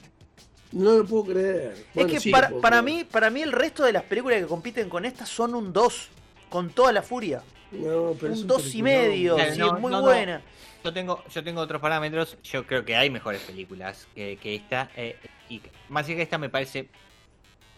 [0.74, 1.86] No lo puedo creer.
[1.94, 2.98] Bueno, es que sí para, para creer.
[2.98, 6.10] mí, para mí el resto de las películas que compiten con estas son un 2.
[6.50, 7.42] Con toda la furia.
[7.72, 9.36] No, pero es Un 2 y medio.
[9.36, 10.04] Claro, sí, no, es muy no, no.
[10.08, 10.42] buena.
[10.84, 12.38] Yo tengo, yo tengo otros parámetros.
[12.44, 14.90] Yo creo que hay mejores películas que, que esta.
[14.98, 15.16] eh,
[15.50, 16.90] y más allá que esta me parece.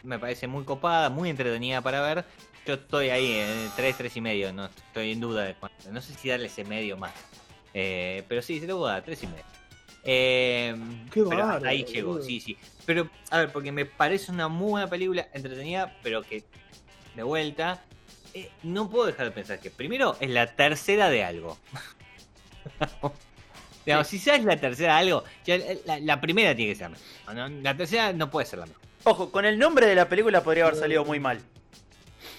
[0.03, 2.25] Me parece muy copada, muy entretenida para ver.
[2.65, 4.51] Yo estoy ahí en 3, 3 y medio.
[4.53, 5.91] No estoy en duda de cuánto.
[5.91, 7.13] No sé si darle ese medio más.
[7.73, 9.43] Eh, pero sí, se lo voy a dar, 3 y medio.
[10.03, 10.75] Eh,
[11.11, 12.57] Qué pero ahí llegó, sí, sí.
[12.85, 16.43] Pero, a ver, porque me parece una muy buena película, entretenida, pero que
[17.15, 17.81] de vuelta.
[18.33, 21.57] eh, no puedo dejar de pensar que primero es la tercera de algo.
[23.85, 26.91] Digamos, si ya es la tercera de algo, ya la, la- primera tiene que ser.
[27.61, 28.81] La tercera no puede ser la mejor.
[29.03, 31.41] Ojo, con el nombre de la película podría haber salido muy mal.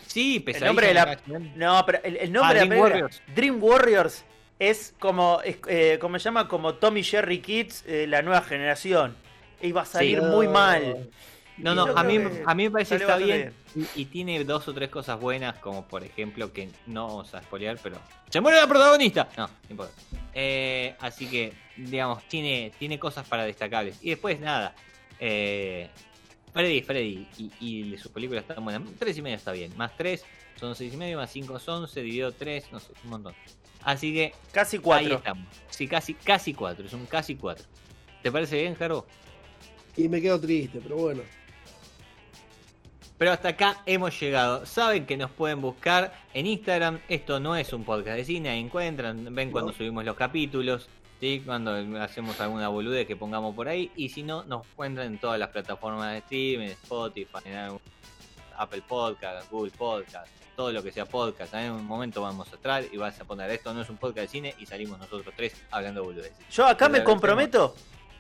[0.07, 0.67] Sí, pesadilla.
[0.69, 1.19] nombre de la-
[1.55, 3.23] No, pero el, el nombre Ah, de la Dream película, Warriors.
[3.35, 4.25] Dream Warriors,
[4.59, 9.17] es como, es, eh, como se llama, como Tommy Jerry Kids, eh, la nueva generación.
[9.63, 10.25] Iba a salir Sí.
[10.27, 11.09] muy mal.
[11.57, 13.55] No, no, a mí, a mí me parece que está bien.
[13.77, 17.43] Y, y tiene dos o tres cosas buenas, como por ejemplo que no vamos a
[17.43, 17.97] spoilear, pero.
[18.29, 19.29] ¡Se muere la protagonista!
[19.37, 19.93] No, no importa.
[20.35, 23.99] Eh, así que, digamos, tiene, tiene cosas para destacables.
[24.03, 24.75] Y después, nada.
[25.21, 25.89] Eh,
[26.55, 27.29] Freddy, Freddy
[27.61, 28.83] y, y sus películas están buenas.
[28.99, 29.77] Tres y medio está bien.
[29.77, 30.25] Más tres
[30.59, 33.35] son seis y medio, más cinco son once, dividido tres, no sé, un montón.
[33.83, 35.17] Así que Casi ahí cuatro.
[35.17, 35.49] estamos.
[35.69, 36.87] Sí, casi, casi cuatro.
[36.87, 37.67] Es un casi cuatro.
[38.23, 39.05] ¿Te parece bien, Jaro?
[39.97, 41.23] Y me quedo triste, pero bueno.
[43.19, 44.65] Pero hasta acá hemos llegado.
[44.65, 47.01] Saben que nos pueden buscar en Instagram.
[47.09, 48.49] Esto no es un podcast de cine.
[48.49, 50.89] Ahí encuentran, ven cuando subimos los capítulos.
[51.25, 51.43] ¿Sí?
[51.45, 51.73] Cuando
[52.03, 53.91] hacemos alguna boludez que pongamos por ahí.
[53.97, 57.79] Y si no, nos encuentran en todas las plataformas de streaming, Spotify, en
[58.59, 61.55] Apple Podcast, Google Podcast, todo lo que sea podcast.
[61.55, 64.27] En un momento vamos a entrar y vas a poner esto no es un podcast
[64.27, 66.49] de cine y salimos nosotros tres hablando de boludeces.
[66.51, 67.75] Yo acá me comprometo,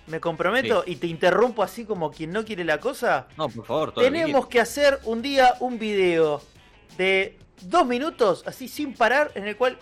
[0.07, 3.29] me comprometo y te interrumpo así como quien no quiere la cosa.
[3.37, 6.41] No, por favor, todo Tenemos que hacer un día un video
[6.97, 9.79] de dos minutos, así sin parar, en el cual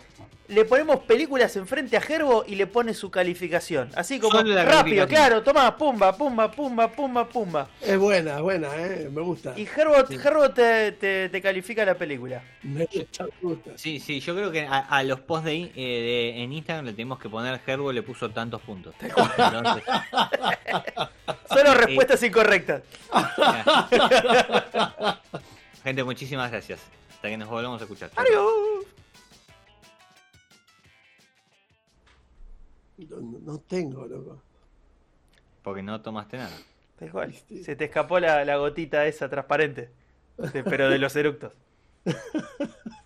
[0.52, 3.90] le ponemos películas enfrente a Gerbo y le pone su calificación.
[3.94, 7.68] Así como rápido, claro, toma, pumba, pumba, pumba, pumba, pumba.
[7.80, 9.08] Es buena, es buena, ¿eh?
[9.12, 9.52] Me gusta.
[9.56, 12.42] Y Gerbo, Gerbo te, te- te califica la película.
[12.62, 13.70] Me gusta, me gusta.
[13.76, 16.92] Sí, sí, yo creo que a, a los posts de, eh, de- en Instagram le
[16.92, 18.94] tenemos que poner Gerbo le puso tantos puntos.
[19.00, 19.84] Entonces,
[21.48, 22.82] Solo respuestas incorrectas.
[25.84, 26.80] gente, muchísimas gracias.
[27.14, 28.10] Hasta que nos volvamos a escuchar.
[28.16, 28.84] Adiós.
[33.10, 34.40] No, no tengo, loco.
[35.62, 36.56] Porque no tomaste nada.
[36.98, 37.28] Tal cual.
[37.30, 37.62] Viste.
[37.62, 39.90] Se te escapó la, la gotita esa transparente.
[40.52, 41.52] de- pero de los eructos.